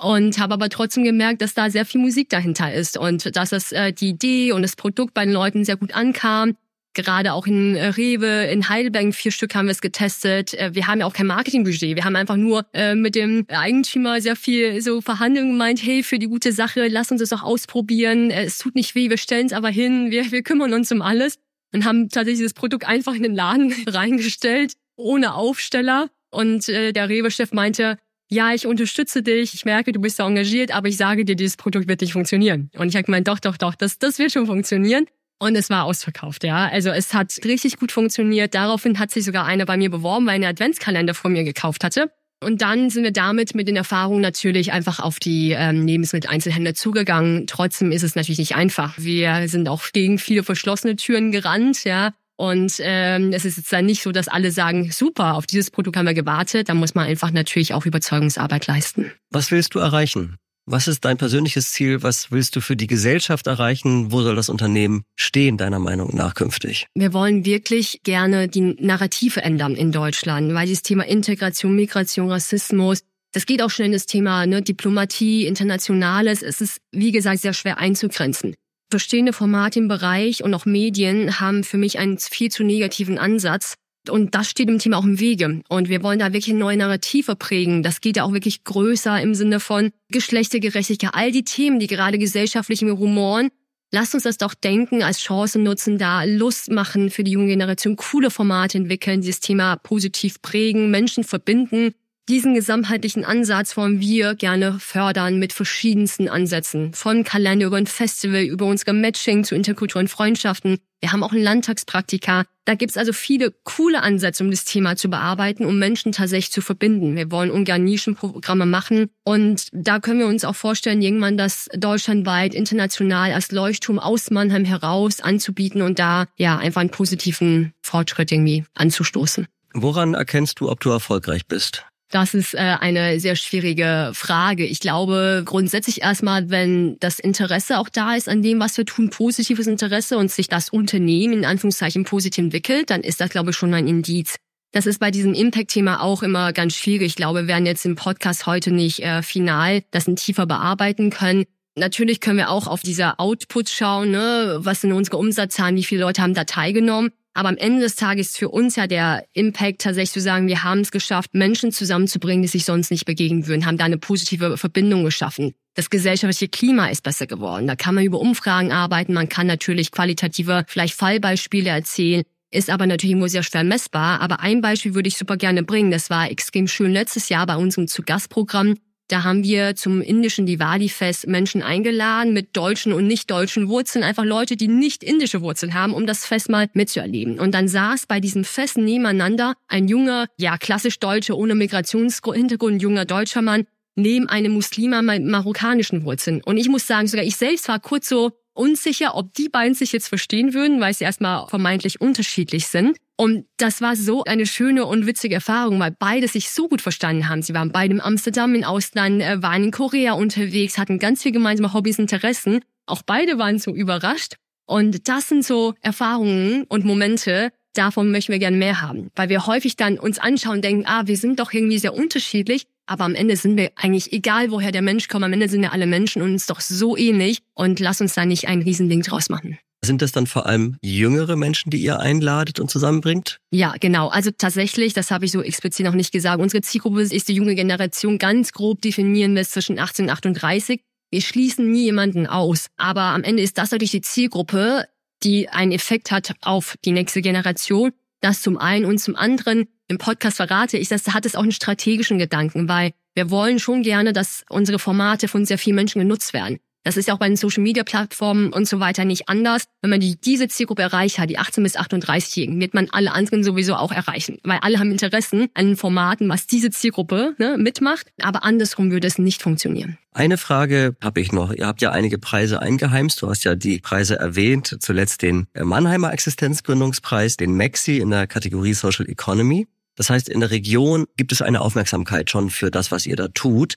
und 0.03 0.37
habe 0.37 0.53
aber 0.53 0.69
trotzdem 0.69 1.03
gemerkt, 1.03 1.41
dass 1.41 1.53
da 1.53 1.69
sehr 1.69 1.85
viel 1.85 2.01
Musik 2.01 2.29
dahinter 2.29 2.73
ist 2.73 2.97
und 2.97 3.35
dass 3.35 3.51
das 3.51 3.71
äh, 3.71 3.93
die 3.93 4.09
Idee 4.09 4.51
und 4.51 4.61
das 4.61 4.75
Produkt 4.75 5.13
bei 5.13 5.23
den 5.23 5.33
Leuten 5.33 5.63
sehr 5.63 5.77
gut 5.77 5.93
ankam. 5.93 6.55
Gerade 6.95 7.33
auch 7.33 7.47
in 7.47 7.75
äh, 7.75 7.87
Rewe, 7.87 8.45
in 8.45 8.69
Heidelberg, 8.69 9.15
vier 9.15 9.31
Stück 9.31 9.55
haben 9.55 9.65
wir 9.65 9.71
es 9.71 9.81
getestet. 9.81 10.53
Äh, 10.53 10.75
wir 10.75 10.87
haben 10.87 10.99
ja 10.99 11.05
auch 11.05 11.13
kein 11.13 11.25
Marketingbudget. 11.25 11.95
Wir 11.95 12.03
haben 12.03 12.15
einfach 12.15 12.35
nur 12.35 12.65
äh, 12.73 12.93
mit 12.93 13.15
dem 13.15 13.45
Eigentümer 13.49 14.21
sehr 14.21 14.35
viel 14.35 14.81
so 14.81 15.01
Verhandlungen 15.01 15.53
gemeint, 15.53 15.81
hey, 15.81 16.03
für 16.03 16.19
die 16.19 16.27
gute 16.27 16.51
Sache, 16.51 16.87
lass 16.89 17.09
uns 17.09 17.21
das 17.21 17.33
auch 17.33 17.41
ausprobieren. 17.41 18.29
Äh, 18.29 18.43
es 18.43 18.59
tut 18.59 18.75
nicht 18.75 18.93
weh, 18.95 19.09
wir 19.09 19.17
stellen 19.17 19.47
es 19.47 19.53
aber 19.53 19.69
hin, 19.69 20.11
wir, 20.11 20.31
wir 20.31 20.43
kümmern 20.43 20.73
uns 20.73 20.91
um 20.91 21.01
alles. 21.01 21.39
Und 21.73 21.85
haben 21.85 22.09
tatsächlich 22.09 22.45
das 22.45 22.53
Produkt 22.53 22.85
einfach 22.85 23.15
in 23.15 23.23
den 23.23 23.33
Laden 23.33 23.73
reingestellt, 23.87 24.73
ohne 24.95 25.33
Aufsteller. 25.33 26.09
Und 26.29 26.69
äh, 26.69 26.91
der 26.91 27.09
Rewe-Chef 27.09 27.53
meinte, 27.53 27.97
ja, 28.33 28.53
ich 28.53 28.65
unterstütze 28.65 29.23
dich, 29.23 29.53
ich 29.53 29.65
merke, 29.65 29.91
du 29.91 29.99
bist 29.99 30.19
da 30.19 30.27
engagiert, 30.27 30.75
aber 30.75 30.87
ich 30.87 30.97
sage 30.97 31.23
dir, 31.23 31.35
dieses 31.35 31.55
Produkt 31.57 31.87
wird 31.87 32.01
nicht 32.01 32.13
funktionieren. 32.13 32.69
Und 32.75 32.89
ich 32.89 32.95
habe 32.95 33.03
gemeint, 33.03 33.27
doch, 33.27 33.39
doch, 33.39 33.57
doch, 33.57 33.75
das, 33.75 33.99
das 33.99 34.19
wird 34.19 34.31
schon 34.31 34.45
funktionieren. 34.45 35.05
Und 35.39 35.55
es 35.55 35.69
war 35.69 35.83
ausverkauft, 35.83 36.43
ja. 36.43 36.67
Also 36.69 36.89
es 36.89 37.13
hat 37.13 37.33
richtig 37.43 37.77
gut 37.77 37.91
funktioniert. 37.91 38.55
Daraufhin 38.55 38.97
hat 38.99 39.11
sich 39.11 39.25
sogar 39.25 39.45
einer 39.45 39.65
bei 39.65 39.77
mir 39.77 39.89
beworben, 39.89 40.25
weil 40.25 40.33
er 40.33 40.47
einen 40.47 40.55
Adventskalender 40.55 41.13
von 41.13 41.33
mir 41.33 41.43
gekauft 41.43 41.83
hatte. 41.83 42.11
Und 42.43 42.61
dann 42.61 42.89
sind 42.89 43.03
wir 43.03 43.11
damit 43.11 43.55
mit 43.55 43.67
den 43.67 43.75
Erfahrungen 43.75 44.21
natürlich 44.21 44.71
einfach 44.71 44.99
auf 44.99 45.19
die 45.19 45.51
ähm, 45.51 45.85
Lebensmitteleinzelhändler 45.87 46.75
zugegangen. 46.75 47.47
Trotzdem 47.47 47.91
ist 47.91 48.03
es 48.03 48.15
natürlich 48.15 48.39
nicht 48.39 48.55
einfach. 48.55 48.93
Wir 48.97 49.47
sind 49.47 49.69
auch 49.69 49.83
gegen 49.93 50.17
viele 50.17 50.43
verschlossene 50.43 50.95
Türen 50.95 51.31
gerannt, 51.31 51.83
ja. 51.83 52.13
Und 52.35 52.73
ähm, 52.79 53.31
es 53.31 53.45
ist 53.45 53.57
jetzt 53.57 53.71
dann 53.71 53.85
nicht 53.85 54.01
so, 54.01 54.11
dass 54.11 54.27
alle 54.27 54.51
sagen, 54.51 54.91
super, 54.91 55.35
auf 55.35 55.45
dieses 55.45 55.69
Produkt 55.69 55.97
haben 55.97 56.05
wir 56.05 56.13
gewartet. 56.13 56.69
Da 56.69 56.73
muss 56.73 56.95
man 56.95 57.07
einfach 57.07 57.31
natürlich 57.31 57.73
auch 57.73 57.85
Überzeugungsarbeit 57.85 58.67
leisten. 58.67 59.11
Was 59.29 59.51
willst 59.51 59.75
du 59.75 59.79
erreichen? 59.79 60.37
Was 60.65 60.87
ist 60.87 61.03
dein 61.03 61.17
persönliches 61.17 61.71
Ziel? 61.71 62.03
Was 62.03 62.31
willst 62.31 62.55
du 62.55 62.61
für 62.61 62.77
die 62.77 62.87
Gesellschaft 62.87 63.47
erreichen? 63.47 64.11
Wo 64.13 64.21
soll 64.21 64.35
das 64.35 64.47
Unternehmen 64.47 65.03
stehen, 65.17 65.57
deiner 65.57 65.79
Meinung 65.79 66.15
nach 66.15 66.35
künftig? 66.35 66.87
Wir 66.95 67.11
wollen 67.11 67.45
wirklich 67.45 67.99
gerne 68.03 68.47
die 68.47 68.75
Narrative 68.79 69.41
ändern 69.41 69.75
in 69.75 69.91
Deutschland, 69.91 70.53
weil 70.53 70.65
dieses 70.65 70.83
Thema 70.83 71.05
Integration, 71.05 71.75
Migration, 71.75 72.31
Rassismus, 72.31 73.01
das 73.33 73.45
geht 73.45 73.61
auch 73.61 73.69
schnell 73.69 73.87
in 73.87 73.93
das 73.93 74.05
Thema 74.05 74.45
ne, 74.45 74.61
Diplomatie, 74.61 75.47
Internationales. 75.47 76.41
Es 76.41 76.61
ist, 76.61 76.79
wie 76.91 77.11
gesagt, 77.11 77.41
sehr 77.41 77.53
schwer 77.53 77.77
einzugrenzen 77.79 78.55
bestehende 78.93 79.33
Formate 79.33 79.79
im 79.79 79.87
Bereich 79.87 80.43
und 80.43 80.53
auch 80.53 80.67
Medien 80.67 81.39
haben 81.39 81.63
für 81.63 81.77
mich 81.77 81.97
einen 81.97 82.19
viel 82.19 82.51
zu 82.51 82.63
negativen 82.63 83.17
Ansatz. 83.17 83.73
Und 84.07 84.35
das 84.35 84.49
steht 84.49 84.69
im 84.69 84.77
Thema 84.77 84.97
auch 84.97 85.03
im 85.03 85.19
Wege. 85.19 85.63
Und 85.67 85.89
wir 85.89 86.03
wollen 86.03 86.19
da 86.19 86.31
wirklich 86.31 86.53
neue 86.53 86.77
Narrative 86.77 87.35
prägen. 87.35 87.81
Das 87.81 88.01
geht 88.01 88.17
ja 88.17 88.23
auch 88.23 88.33
wirklich 88.33 88.63
größer 88.63 89.19
im 89.19 89.33
Sinne 89.33 89.59
von 89.59 89.89
Geschlechtergerechtigkeit, 90.09 91.09
all 91.13 91.31
die 91.31 91.43
Themen, 91.43 91.79
die 91.79 91.87
gerade 91.87 92.19
gesellschaftlich 92.19 92.83
im 92.83 92.91
rumoren. 92.91 93.49
Lasst 93.91 94.13
uns 94.13 94.23
das 94.23 94.37
doch 94.37 94.53
denken, 94.53 95.01
als 95.01 95.19
Chance 95.19 95.57
nutzen, 95.57 95.97
da 95.97 96.23
Lust 96.23 96.69
machen 96.69 97.09
für 97.09 97.23
die 97.23 97.31
junge 97.31 97.47
Generation, 97.47 97.95
coole 97.95 98.29
Formate 98.29 98.77
entwickeln, 98.77 99.21
dieses 99.21 99.39
Thema 99.39 99.77
positiv 99.77 100.39
prägen, 100.43 100.91
Menschen 100.91 101.23
verbinden 101.23 101.95
diesen 102.29 102.53
gesamtheitlichen 102.53 103.25
Ansatz 103.25 103.75
wollen 103.75 103.99
wir 103.99 104.35
gerne 104.35 104.79
fördern 104.79 105.39
mit 105.39 105.51
verschiedensten 105.51 106.29
Ansätzen. 106.29 106.93
Von 106.93 107.25
Kalender 107.25 107.67
über 107.67 107.77
ein 107.77 107.87
Festival, 107.87 108.43
über 108.43 108.65
unsere 108.65 108.93
Matching 108.93 109.43
zu 109.43 109.55
interkulturellen 109.55 110.07
Freundschaften. 110.07 110.77
Wir 111.01 111.11
haben 111.11 111.21
auch 111.21 111.33
ein 111.33 111.43
Landtagspraktika. 111.43 112.45
Da 112.63 112.75
gibt's 112.75 112.95
also 112.95 113.11
viele 113.11 113.53
coole 113.65 114.01
Ansätze, 114.01 114.41
um 114.41 114.51
das 114.51 114.63
Thema 114.63 114.95
zu 114.95 115.09
bearbeiten, 115.09 115.65
um 115.65 115.77
Menschen 115.77 116.13
tatsächlich 116.13 116.53
zu 116.53 116.61
verbinden. 116.61 117.17
Wir 117.17 117.29
wollen 117.29 117.51
ungern 117.51 117.83
Nischenprogramme 117.83 118.65
machen. 118.65 119.09
Und 119.25 119.67
da 119.73 119.99
können 119.99 120.19
wir 120.19 120.27
uns 120.27 120.45
auch 120.45 120.55
vorstellen, 120.55 121.01
irgendwann 121.01 121.37
das 121.37 121.67
deutschlandweit, 121.75 122.53
international 122.53 123.33
als 123.33 123.51
Leuchtturm 123.51 123.99
aus 123.99 124.31
Mannheim 124.31 124.63
heraus 124.63 125.19
anzubieten 125.19 125.81
und 125.81 125.99
da 125.99 126.27
ja 126.37 126.57
einfach 126.57 126.79
einen 126.79 126.89
positiven 126.89 127.73
Fortschritt 127.81 128.31
irgendwie 128.31 128.63
anzustoßen. 128.75 129.45
Woran 129.73 130.13
erkennst 130.13 130.61
du, 130.61 130.69
ob 130.69 130.79
du 130.79 130.89
erfolgreich 130.91 131.47
bist? 131.47 131.85
Das 132.13 132.35
ist 132.35 132.53
äh, 132.53 132.59
eine 132.59 133.19
sehr 133.19 133.35
schwierige 133.35 134.11
Frage. 134.13 134.67
Ich 134.67 134.79
glaube 134.79 135.41
grundsätzlich 135.43 136.03
erstmal, 136.03 136.51
wenn 136.51 136.99
das 136.99 137.17
Interesse 137.17 137.79
auch 137.79 137.89
da 137.89 138.13
ist 138.15 138.29
an 138.29 138.43
dem, 138.43 138.59
was 138.59 138.77
wir 138.77 138.85
tun, 138.85 139.09
positives 139.09 139.65
Interesse 139.65 140.19
und 140.19 140.29
sich 140.29 140.47
das 140.47 140.69
Unternehmen 140.69 141.33
in 141.33 141.45
Anführungszeichen 141.45 142.03
positiv 142.03 142.43
entwickelt, 142.43 142.91
dann 142.91 143.01
ist 143.01 143.19
das, 143.19 143.31
glaube 143.31 143.49
ich, 143.49 143.57
schon 143.57 143.73
ein 143.73 143.87
Indiz. 143.87 144.35
Das 144.73 144.85
ist 144.85 144.99
bei 144.99 145.09
diesem 145.09 145.33
Impact-Thema 145.33 146.03
auch 146.03 146.21
immer 146.21 146.53
ganz 146.53 146.75
schwierig. 146.75 147.07
Ich 147.07 147.15
glaube, 147.15 147.41
wir 147.41 147.47
werden 147.47 147.65
jetzt 147.65 147.83
im 147.83 147.95
Podcast 147.95 148.45
heute 148.45 148.69
nicht 148.69 148.99
äh, 148.99 149.23
final 149.23 149.81
das 149.89 150.07
in 150.07 150.15
tiefer 150.15 150.45
bearbeiten 150.45 151.09
können. 151.09 151.45
Natürlich 151.75 152.19
können 152.19 152.37
wir 152.37 152.51
auch 152.51 152.67
auf 152.67 152.81
dieser 152.81 153.19
Output 153.19 153.69
schauen, 153.69 154.11
ne? 154.11 154.57
was 154.59 154.81
sind 154.81 154.93
unsere 154.93 155.17
Umsatzzahlen, 155.17 155.75
wie 155.75 155.83
viele 155.83 156.01
Leute 156.01 156.21
haben 156.21 156.35
da 156.35 156.43
teilgenommen. 156.43 157.09
Aber 157.33 157.49
am 157.49 157.57
Ende 157.57 157.81
des 157.81 157.95
Tages 157.95 158.29
ist 158.29 158.37
für 158.37 158.49
uns 158.49 158.75
ja 158.75 158.85
der 158.85 159.25
Impact 159.33 159.81
tatsächlich 159.81 160.11
zu 160.11 160.21
sagen, 160.21 160.47
wir 160.47 160.63
haben 160.63 160.81
es 160.81 160.91
geschafft, 160.91 161.33
Menschen 161.33 161.71
zusammenzubringen, 161.71 162.43
die 162.43 162.47
sich 162.47 162.65
sonst 162.65 162.91
nicht 162.91 163.05
begegnen 163.05 163.47
würden, 163.47 163.65
haben 163.65 163.77
da 163.77 163.85
eine 163.85 163.97
positive 163.97 164.57
Verbindung 164.57 165.03
geschaffen. 165.03 165.53
Das 165.73 165.89
gesellschaftliche 165.89 166.49
Klima 166.49 166.87
ist 166.87 167.01
besser 167.01 167.25
geworden. 167.25 167.65
Da 167.65 167.75
kann 167.75 167.95
man 167.95 168.03
über 168.03 168.19
Umfragen 168.19 168.71
arbeiten, 168.71 169.13
man 169.13 169.29
kann 169.29 169.47
natürlich 169.47 169.91
qualitative, 169.91 170.65
vielleicht 170.67 170.93
Fallbeispiele 170.93 171.69
erzählen, 171.69 172.23
ist 172.51 172.69
aber 172.69 172.85
natürlich 172.85 173.15
nur 173.15 173.29
sehr 173.29 173.41
schwer 173.41 173.63
messbar. 173.63 174.21
Aber 174.21 174.39
ein 174.39 174.61
Beispiel 174.61 174.93
würde 174.93 175.07
ich 175.07 175.17
super 175.17 175.37
gerne 175.37 175.63
bringen. 175.63 175.89
Das 175.89 176.11
war 176.11 176.29
extrem 176.29 176.67
schön 176.67 176.91
letztes 176.91 177.29
Jahr 177.29 177.47
bei 177.47 177.55
unserem 177.55 177.87
Zu-Gast-Programm. 177.87 178.75
Da 179.13 179.23
haben 179.23 179.43
wir 179.43 179.75
zum 179.75 180.01
indischen 180.01 180.47
Diwali-Fest 180.47 181.27
Menschen 181.27 181.61
eingeladen 181.61 182.33
mit 182.33 182.57
deutschen 182.57 182.93
und 182.93 183.05
nicht 183.05 183.29
deutschen 183.29 183.69
Wurzeln, 183.69 184.03
einfach 184.03 184.23
Leute, 184.25 184.55
die 184.57 184.67
nicht 184.67 185.03
indische 185.03 185.41
Wurzeln 185.43 185.75
haben, 185.75 185.93
um 185.93 186.07
das 186.07 186.25
Fest 186.25 186.49
mal 186.49 186.67
mitzuerleben. 186.73 187.39
Und 187.39 187.53
dann 187.53 187.67
saß 187.67 188.07
bei 188.07 188.19
diesem 188.19 188.43
Fest 188.43 188.75
nebeneinander 188.75 189.53
ein 189.67 189.87
junger, 189.87 190.25
ja 190.37 190.57
klassisch 190.57 190.97
Deutscher 190.97 191.37
ohne 191.37 191.53
Migrationshintergrund, 191.53 192.81
junger 192.81 193.05
deutscher 193.05 193.43
Mann 193.43 193.67
neben 193.95 194.27
einem 194.29 194.53
Muslima 194.53 195.03
mit 195.03 195.23
marokkanischen 195.23 196.05
Wurzeln. 196.05 196.41
Und 196.43 196.57
ich 196.57 196.67
muss 196.67 196.87
sagen, 196.87 197.05
sogar 197.05 197.23
ich 197.23 197.35
selbst 197.35 197.67
war 197.67 197.79
kurz 197.79 198.09
so 198.09 198.31
unsicher, 198.53 199.15
ob 199.15 199.33
die 199.33 199.49
beiden 199.49 199.73
sich 199.73 199.91
jetzt 199.91 200.07
verstehen 200.07 200.53
würden, 200.53 200.79
weil 200.79 200.93
sie 200.93 201.03
erstmal 201.03 201.47
vermeintlich 201.47 202.01
unterschiedlich 202.01 202.67
sind. 202.67 202.97
Und 203.15 203.45
das 203.57 203.81
war 203.81 203.95
so 203.95 204.23
eine 204.23 204.45
schöne 204.45 204.85
und 204.85 205.05
witzige 205.05 205.35
Erfahrung, 205.35 205.79
weil 205.79 205.95
beide 205.97 206.27
sich 206.27 206.49
so 206.49 206.67
gut 206.67 206.81
verstanden 206.81 207.29
haben. 207.29 207.41
Sie 207.41 207.53
waren 207.53 207.71
beide 207.71 207.93
in 207.93 208.01
Amsterdam, 208.01 208.55
in 208.55 208.63
Ausland, 208.63 209.21
äh, 209.21 209.41
waren 209.41 209.65
in 209.65 209.71
Korea 209.71 210.13
unterwegs, 210.13 210.77
hatten 210.77 210.99
ganz 210.99 211.21
viel 211.21 211.31
gemeinsame 211.31 211.73
Hobbys, 211.73 211.99
Interessen. 211.99 212.61
Auch 212.85 213.01
beide 213.03 213.37
waren 213.37 213.59
so 213.59 213.71
überrascht. 213.71 214.35
Und 214.65 215.07
das 215.07 215.29
sind 215.29 215.45
so 215.45 215.73
Erfahrungen 215.81 216.63
und 216.63 216.85
Momente, 216.85 217.51
davon 217.73 218.11
möchten 218.11 218.31
wir 218.31 218.39
gerne 218.39 218.57
mehr 218.57 218.81
haben. 218.81 219.09
Weil 219.15 219.29
wir 219.29 219.45
häufig 219.45 219.75
dann 219.75 219.99
uns 219.99 220.19
anschauen 220.19 220.55
und 220.55 220.63
denken, 220.63 220.85
ah, 220.87 221.03
wir 221.05 221.17
sind 221.17 221.39
doch 221.39 221.53
irgendwie 221.53 221.79
sehr 221.79 221.93
unterschiedlich. 221.93 222.65
Aber 222.85 223.05
am 223.05 223.15
Ende 223.15 223.37
sind 223.37 223.57
wir 223.57 223.71
eigentlich, 223.75 224.11
egal 224.11 224.51
woher 224.51 224.71
der 224.71 224.81
Mensch 224.81 225.07
kommt, 225.07 225.23
am 225.23 225.33
Ende 225.33 225.47
sind 225.47 225.61
wir 225.61 225.71
alle 225.71 225.87
Menschen 225.87 226.21
und 226.21 226.31
uns 226.31 226.45
doch 226.45 226.59
so 226.59 226.97
ähnlich. 226.97 227.39
Und 227.53 227.79
lass 227.79 228.01
uns 228.01 228.13
da 228.13 228.25
nicht 228.25 228.47
ein 228.47 228.61
Riesending 228.61 229.01
draus 229.01 229.29
machen. 229.29 229.57
Sind 229.85 230.01
das 230.01 230.13
dann 230.13 230.27
vor 230.27 230.45
allem 230.45 230.77
jüngere 230.81 231.35
Menschen, 231.35 231.69
die 231.69 231.81
ihr 231.81 231.99
einladet 231.99 232.59
und 232.59 232.71
zusammenbringt? 232.71 233.39
Ja, 233.51 233.75
genau. 233.79 234.07
Also 234.07 234.31
tatsächlich, 234.31 234.93
das 234.93 235.11
habe 235.11 235.25
ich 235.25 235.31
so 235.31 235.41
explizit 235.41 235.85
noch 235.85 235.93
nicht 235.93 236.13
gesagt. 236.13 236.41
Unsere 236.41 236.61
Zielgruppe 236.61 237.01
ist 237.01 237.27
die 237.27 237.33
junge 237.33 237.53
Generation. 237.55 238.17
Ganz 238.17 238.53
grob 238.53 238.81
definieren 238.81 239.35
wir 239.35 239.41
es 239.41 239.51
zwischen 239.51 239.79
18 239.79 240.05
und 240.05 240.11
38. 240.11 240.81
Wir 241.11 241.21
schließen 241.21 241.69
nie 241.69 241.83
jemanden 241.83 242.27
aus. 242.27 242.67
Aber 242.77 243.01
am 243.01 243.23
Ende 243.23 243.43
ist 243.43 243.57
das 243.57 243.71
natürlich 243.71 243.91
die 243.91 244.01
Zielgruppe, 244.01 244.85
die 245.23 245.49
einen 245.49 245.73
Effekt 245.73 246.11
hat 246.11 246.33
auf 246.41 246.75
die 246.85 246.91
nächste 246.91 247.21
Generation. 247.21 247.91
Das 248.21 248.41
zum 248.41 248.57
einen 248.57 248.85
und 248.85 248.99
zum 248.99 249.17
anderen, 249.17 249.67
im 249.87 249.97
Podcast 249.97 250.37
verrate 250.37 250.77
ich, 250.77 250.89
das 250.89 251.07
hat 251.07 251.25
es 251.25 251.35
auch 251.35 251.43
einen 251.43 251.51
strategischen 251.51 252.17
Gedanken, 252.17 252.67
weil 252.67 252.93
wir 253.15 253.29
wollen 253.29 253.59
schon 253.59 253.83
gerne, 253.83 254.13
dass 254.13 254.43
unsere 254.49 254.79
Formate 254.79 255.27
von 255.27 255.45
sehr 255.45 255.57
vielen 255.57 255.75
Menschen 255.75 255.99
genutzt 255.99 256.33
werden. 256.33 256.59
Das 256.83 256.97
ist 256.97 257.07
ja 257.07 257.13
auch 257.13 257.19
bei 257.19 257.27
den 257.27 257.37
Social-Media-Plattformen 257.37 258.51
und 258.51 258.67
so 258.67 258.79
weiter 258.79 259.05
nicht 259.05 259.29
anders. 259.29 259.63
Wenn 259.81 259.89
man 259.89 260.01
die, 260.01 260.19
diese 260.19 260.49
Zielgruppe 260.49 260.81
erreicht 260.81 261.17
hat, 261.17 261.29
die 261.29 261.37
18 261.37 261.63
bis 261.63 261.77
38-Jährigen, 261.77 262.59
wird 262.59 262.73
man 262.73 262.89
alle 262.91 263.13
anderen 263.13 263.43
sowieso 263.43 263.75
auch 263.75 263.91
erreichen. 263.91 264.39
Weil 264.43 264.59
alle 264.61 264.79
haben 264.79 264.91
Interessen 264.91 265.47
an 265.53 265.77
Formaten, 265.77 266.27
was 266.27 266.45
diese 266.45 266.71
Zielgruppe 266.71 267.35
ne, 267.37 267.57
mitmacht. 267.57 268.07
Aber 268.21 268.43
andersrum 268.43 268.91
würde 268.91 269.07
es 269.07 269.17
nicht 269.17 269.41
funktionieren. 269.41 269.97
Eine 270.11 270.37
Frage 270.37 270.95
habe 271.01 271.21
ich 271.21 271.31
noch. 271.31 271.53
Ihr 271.53 271.65
habt 271.67 271.81
ja 271.81 271.91
einige 271.91 272.19
Preise 272.19 272.61
eingeheimst. 272.61 273.21
Du 273.21 273.29
hast 273.29 273.45
ja 273.45 273.55
die 273.55 273.79
Preise 273.79 274.19
erwähnt. 274.19 274.77
Zuletzt 274.79 275.21
den 275.21 275.47
Mannheimer 275.57 276.11
Existenzgründungspreis, 276.11 277.37
den 277.37 277.55
Maxi 277.55 277.97
in 277.97 278.09
der 278.09 278.27
Kategorie 278.27 278.73
Social 278.73 279.09
Economy. 279.09 279.67
Das 279.95 280.09
heißt, 280.09 280.27
in 280.27 280.41
der 280.41 280.51
Region 280.51 281.05
gibt 281.17 281.31
es 281.31 281.41
eine 281.41 281.61
Aufmerksamkeit 281.61 282.29
schon 282.29 282.49
für 282.49 282.71
das, 282.71 282.91
was 282.91 283.05
ihr 283.05 283.15
da 283.15 283.27
tut. 283.29 283.75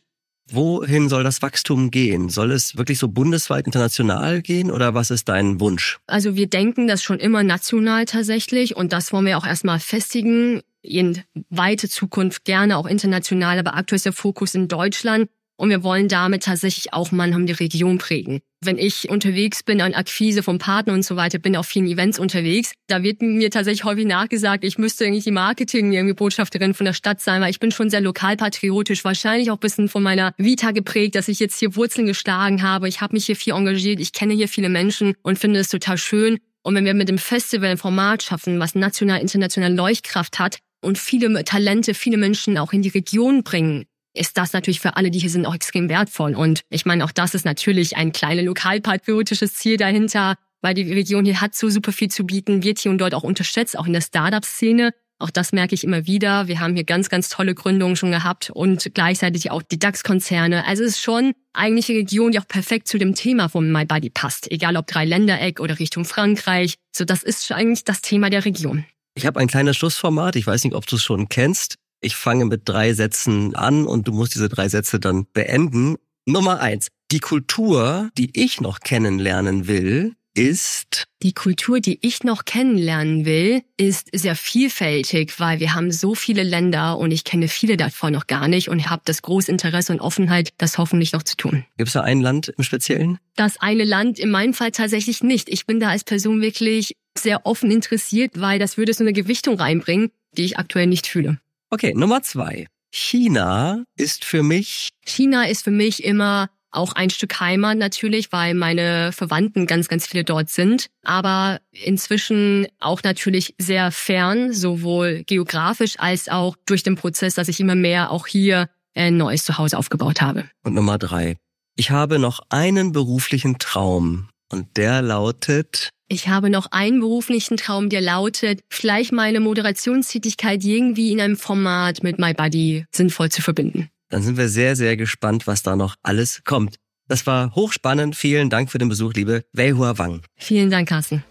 Wohin 0.49 1.09
soll 1.09 1.25
das 1.25 1.43
Wachstum 1.43 1.91
gehen? 1.91 2.29
Soll 2.29 2.53
es 2.53 2.77
wirklich 2.77 2.99
so 2.99 3.09
bundesweit 3.09 3.67
international 3.67 4.43
gehen 4.43 4.71
oder 4.71 4.95
was 4.95 5.11
ist 5.11 5.29
dein 5.29 5.59
Wunsch? 5.61 5.99
Also 6.07 6.37
wir 6.37 6.47
denken 6.47 6.87
das 6.87 7.03
schon 7.03 7.19
immer 7.19 7.43
national 7.43 8.05
tatsächlich 8.05 8.77
und 8.77 8.93
das 8.93 9.13
wollen 9.13 9.27
wir 9.27 9.39
auch 9.39 9.47
erstmal 9.47 9.81
festigen. 9.81 10.63
In 10.83 11.23
weite 11.51 11.89
Zukunft 11.89 12.45
gerne 12.45 12.77
auch 12.77 12.87
international, 12.87 13.59
aber 13.59 13.75
aktuell 13.75 13.97
ist 13.97 14.07
der 14.07 14.13
Fokus 14.13 14.55
in 14.55 14.69
Deutschland. 14.69 15.29
Und 15.57 15.71
wir 15.71 15.83
wollen 15.83 16.09
damit 16.09 16.45
tatsächlich 16.45 16.93
auch 16.93 17.13
Mannheim 17.13 17.47
die 17.47 17.53
Region 17.53 17.99
prägen. 17.99 18.41
Wenn 18.63 18.79
ich 18.79 19.09
unterwegs 19.09 19.63
bin 19.63 19.81
an 19.81 19.95
Akquise 19.95 20.43
vom 20.43 20.59
Partner 20.59 20.93
und 20.93 21.05
so 21.05 21.17
weiter, 21.17 21.39
bin 21.39 21.57
auf 21.57 21.67
vielen 21.67 21.87
Events 21.87 22.19
unterwegs, 22.19 22.73
da 22.89 23.03
wird 23.03 23.23
mir 23.23 23.51
tatsächlich 23.51 23.85
häufig 23.85 24.07
nachgesagt, 24.07 24.65
ich 24.65 24.77
müsste 24.77 25.05
irgendwie 25.05 25.23
die 25.23 25.31
Marketing 25.31 25.93
irgendwie 25.93 26.15
Botschafterin 26.15 26.75
von 26.75 26.85
der 26.85 26.93
Stadt 26.93 27.21
sein, 27.21 27.41
weil 27.41 27.51
ich 27.51 27.61
bin 27.61 27.71
schon 27.71 27.91
sehr 27.91 28.01
lokalpatriotisch, 28.01 29.05
wahrscheinlich 29.05 29.51
auch 29.51 29.57
ein 29.57 29.61
bisschen 29.61 29.89
von 29.89 30.03
meiner 30.03 30.35
Vita 30.37 30.73
geprägt, 30.73 31.15
dass 31.15 31.29
ich 31.29 31.39
jetzt 31.39 31.59
hier 31.59 31.75
Wurzeln 31.77 32.07
geschlagen 32.07 32.63
habe. 32.63 32.89
Ich 32.89 33.01
habe 33.01 33.15
mich 33.15 33.27
hier 33.27 33.37
viel 33.37 33.55
engagiert, 33.55 34.01
ich 34.01 34.13
kenne 34.13 34.35
hier 34.35 34.49
viele 34.49 34.69
Menschen 34.69 35.15
und 35.23 35.39
finde 35.39 35.61
es 35.61 35.69
total 35.69 35.97
schön. 35.97 36.39
Und 36.63 36.75
wenn 36.75 36.85
wir 36.85 36.95
mit 36.95 37.09
dem 37.09 37.19
Festival 37.19 37.71
ein 37.71 37.79
Format 37.79 38.25
schaffen, 38.25 38.59
was 38.59 38.75
national, 38.75 39.21
international 39.21 39.73
Leuchtkraft 39.73 40.39
hat 40.39 40.59
und 40.83 40.99
viele 40.99 41.45
Talente, 41.45 41.95
viele 41.95 42.17
Menschen 42.17 42.59
auch 42.59 42.73
in 42.73 42.83
die 42.83 42.89
Region 42.89 43.45
bringen, 43.45 43.85
ist 44.17 44.37
das 44.39 44.53
natürlich 44.53 44.81
für 44.81 44.97
alle, 44.97 45.11
die 45.11 45.19
hier 45.19 45.31
sind, 45.31 45.47
auch 45.47 45.55
extrem 45.55 45.89
wertvoll. 45.89 46.35
Und 46.35 46.63
ich 46.71 46.87
meine, 46.87 47.05
auch 47.05 47.13
das 47.13 47.35
ist 47.35 47.45
natürlich 47.45 47.97
ein 47.97 48.13
kleines 48.13 48.45
lokalpatriotisches 48.45 49.55
Ziel 49.55 49.77
dahinter, 49.77 50.37
weil 50.63 50.75
die 50.75 50.93
Region 50.93 51.25
hier 51.25 51.41
hat 51.41 51.55
so 51.55 51.69
super 51.69 51.93
viel 51.93 52.11
zu 52.11 52.25
bieten, 52.25 52.63
wird 52.63 52.79
hier 52.79 52.91
und 52.91 52.99
dort 52.99 53.15
auch 53.15 53.23
unterschätzt, 53.23 53.79
auch 53.79 53.87
in 53.87 53.93
der 53.93 54.01
Startup-Szene. 54.01 54.93
Auch 55.19 55.31
das 55.31 55.53
merke 55.53 55.75
ich 55.75 55.83
immer 55.83 56.07
wieder. 56.07 56.47
Wir 56.47 56.61
haben 56.61 56.75
hier 56.75 56.85
ganz, 56.85 57.09
ganz 57.09 57.31
tolle 57.31 57.55
Gründungen 57.55 57.97
schon 57.97 58.11
gehabt 58.11 58.51
und 58.51 58.91
gleichzeitig 58.93 59.51
auch 59.51 59.63
die 59.63 59.79
DAX-Konzerne. 59.79 60.67
Also 60.67 60.85
es 60.85 60.97
ist 60.97 61.03
schon 61.03 61.33
eigentlich 61.55 61.89
eine 61.89 62.01
Region, 62.01 62.33
die 62.33 62.39
auch 62.39 62.47
perfekt 62.47 62.87
zu 62.87 62.99
dem 62.99 63.15
Thema 63.15 63.49
von 63.49 63.73
My 63.73 63.87
Body 63.87 64.11
passt. 64.11 64.51
Egal 64.51 64.77
ob 64.77 64.87
Dreiländereck 64.87 65.61
oder 65.61 65.79
Richtung 65.79 66.05
Frankreich. 66.05 66.75
So, 66.95 67.07
das 67.07 67.23
ist 67.23 67.51
eigentlich 67.51 67.85
das 67.85 68.03
Thema 68.03 68.29
der 68.29 68.45
Region. 68.45 68.85
Ich 69.15 69.25
habe 69.25 69.41
ein 69.41 69.49
kleines 69.49 69.79
Schlussformat. 69.79 70.37
Ich 70.37 70.47
weiß 70.47 70.65
nicht, 70.65 70.75
ob 70.75 70.87
du 70.87 70.97
es 70.97 71.03
schon 71.03 71.31
kennst. 71.31 71.77
Ich 72.01 72.17
fange 72.17 72.45
mit 72.45 72.63
drei 72.65 72.93
Sätzen 72.93 73.55
an 73.55 73.87
und 73.87 74.09
du 74.09 74.13
musst 74.13 74.35
diese 74.35 74.49
drei 74.49 74.69
Sätze 74.69 75.01
dann 75.01 75.27
beenden. 75.33 75.97
Nummer 76.27 76.61
eins. 76.61 76.89
Die 77.13 77.21
Kultur, 77.21 78.11
die 78.19 78.31
ich 78.35 78.61
noch 78.61 78.81
kennenlernen 78.81 79.69
will, 79.69 80.17
ist? 80.37 81.07
Die 81.23 81.33
Kultur, 81.33 81.81
die 81.81 81.99
ich 82.03 82.23
noch 82.23 82.45
kennenlernen 82.45 83.25
will, 83.25 83.63
ist 83.77 84.09
sehr 84.13 84.37
vielfältig, 84.37 85.41
weil 85.41 85.61
wir 85.61 85.75
haben 85.75 85.91
so 85.91 86.15
viele 86.15 86.43
Länder 86.43 86.99
und 86.99 87.11
ich 87.11 87.25
kenne 87.25 87.49
viele 87.49 87.77
davon 87.77 88.13
noch 88.13 88.27
gar 88.27 88.47
nicht 88.47 88.69
und 88.69 88.91
habe 88.91 89.03
das 89.05 89.23
große 89.23 89.51
Interesse 89.51 89.93
und 89.93 90.01
Offenheit, 90.01 90.51
das 90.59 90.79
hoffentlich 90.79 91.13
noch 91.13 91.23
zu 91.23 91.37
tun. 91.37 91.65
Gibt 91.79 91.89
es 91.89 91.95
da 91.95 92.03
ein 92.03 92.21
Land 92.21 92.53
im 92.57 92.65
Speziellen? 92.65 93.19
Das 93.35 93.61
eine 93.61 93.85
Land 93.85 94.19
in 94.19 94.31
meinem 94.31 94.53
Fall 94.53 94.73
tatsächlich 94.73 95.23
nicht. 95.23 95.49
Ich 95.49 95.67
bin 95.67 95.81
da 95.81 95.89
als 95.89 96.05
Person 96.05 96.43
wirklich 96.43 96.95
sehr 97.19 97.47
offen 97.47 97.71
interessiert, 97.71 98.33
weil 98.35 98.59
das 98.59 98.77
würde 98.77 98.93
so 98.93 99.03
eine 99.03 99.13
Gewichtung 99.13 99.59
reinbringen, 99.59 100.11
die 100.37 100.45
ich 100.45 100.59
aktuell 100.59 100.87
nicht 100.87 101.07
fühle. 101.07 101.39
Okay, 101.71 101.93
Nummer 101.95 102.23
zwei. 102.23 102.67
China 102.93 103.85
ist 103.97 104.25
für 104.25 104.43
mich. 104.43 104.91
China 105.05 105.45
ist 105.45 105.65
für 105.65 105.71
mich 105.71 106.05
immer 106.05 106.49
auch 106.71 106.93
ein 106.93 107.11
Stück 107.11 107.41
Heimat 107.41 107.79
natürlich, 107.79 108.33
weil 108.33 108.55
meine 108.55 109.13
Verwandten 109.13 109.67
ganz, 109.67 109.89
ganz 109.89 110.07
viele 110.07 110.25
dort 110.25 110.51
sind. 110.51 110.87
Aber 111.03 111.61
inzwischen 111.73 112.67
auch 112.79 113.03
natürlich 113.03 113.55
sehr 113.59 113.91
fern, 113.91 114.53
sowohl 114.53 115.25
geografisch 115.27 115.95
als 115.99 116.29
auch 116.29 116.57
durch 116.67 116.83
den 116.83 116.97
Prozess, 116.97 117.35
dass 117.35 117.49
ich 117.49 117.61
immer 117.61 117.75
mehr 117.75 118.11
auch 118.11 118.27
hier 118.27 118.69
ein 118.95 119.17
neues 119.17 119.45
Zuhause 119.45 119.79
aufgebaut 119.79 120.21
habe. 120.21 120.45
Und 120.65 120.75
Nummer 120.75 120.99
drei. 120.99 121.37
Ich 121.77 121.91
habe 121.91 122.19
noch 122.19 122.41
einen 122.49 122.93
beruflichen 122.93 123.59
Traum 123.59 124.29
und 124.51 124.77
der 124.77 125.03
lautet. 125.03 125.91
Ich 126.09 126.29
habe 126.29 126.51
noch 126.51 126.69
einen 126.71 127.01
beruflichen 127.01 127.57
Traum, 127.57 127.89
der 127.89 128.01
lautet, 128.01 128.61
vielleicht 128.71 129.11
meine 129.13 129.41
Moderationstätigkeit 129.41 130.63
irgendwie 130.63 131.11
in 131.11 131.21
einem 131.21 131.37
Format 131.37 132.05
mit 132.05 132.21
MyBuddy 132.21 132.85
sinnvoll 132.95 133.29
zu 133.31 133.43
verbinden. 133.43 133.91
Dann 134.09 134.23
sind 134.23 134.37
wir 134.37 134.49
sehr, 134.49 134.77
sehr 134.77 134.97
gespannt, 134.97 135.49
was 135.49 135.65
da 135.65 135.75
noch 135.75 135.97
alles 136.05 136.43
kommt. 136.45 136.77
Das 137.09 137.27
war 137.27 137.57
hochspannend. 137.57 138.15
Vielen 138.15 138.51
Dank 138.51 138.71
für 138.71 138.79
den 138.79 138.89
Besuch, 138.89 139.15
liebe 139.15 139.43
Weihua 139.53 139.99
Wang. 139.99 140.23
Vielen 140.37 140.71
Dank, 140.71 140.89
Carsten. 140.89 141.25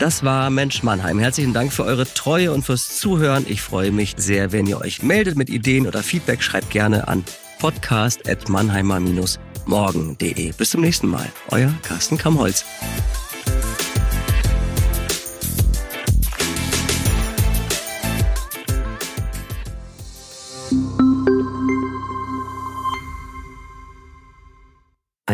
Das 0.00 0.24
war 0.24 0.50
Mensch 0.50 0.82
Mannheim. 0.82 1.20
Herzlichen 1.20 1.54
Dank 1.54 1.72
für 1.72 1.84
eure 1.84 2.12
Treue 2.12 2.50
und 2.52 2.64
fürs 2.64 2.98
Zuhören. 2.98 3.46
Ich 3.48 3.62
freue 3.62 3.92
mich 3.92 4.14
sehr, 4.16 4.50
wenn 4.50 4.66
ihr 4.66 4.80
euch 4.80 5.04
meldet 5.04 5.36
mit 5.36 5.48
Ideen 5.48 5.86
oder 5.86 6.02
Feedback. 6.02 6.42
Schreibt 6.42 6.70
gerne 6.70 7.06
an 7.08 7.24
podcast.mannheimer-morgen.de. 7.60 10.52
Bis 10.52 10.70
zum 10.70 10.80
nächsten 10.82 11.06
Mal. 11.06 11.32
Euer 11.50 11.72
Carsten 11.82 12.18
Kamholz. 12.18 12.64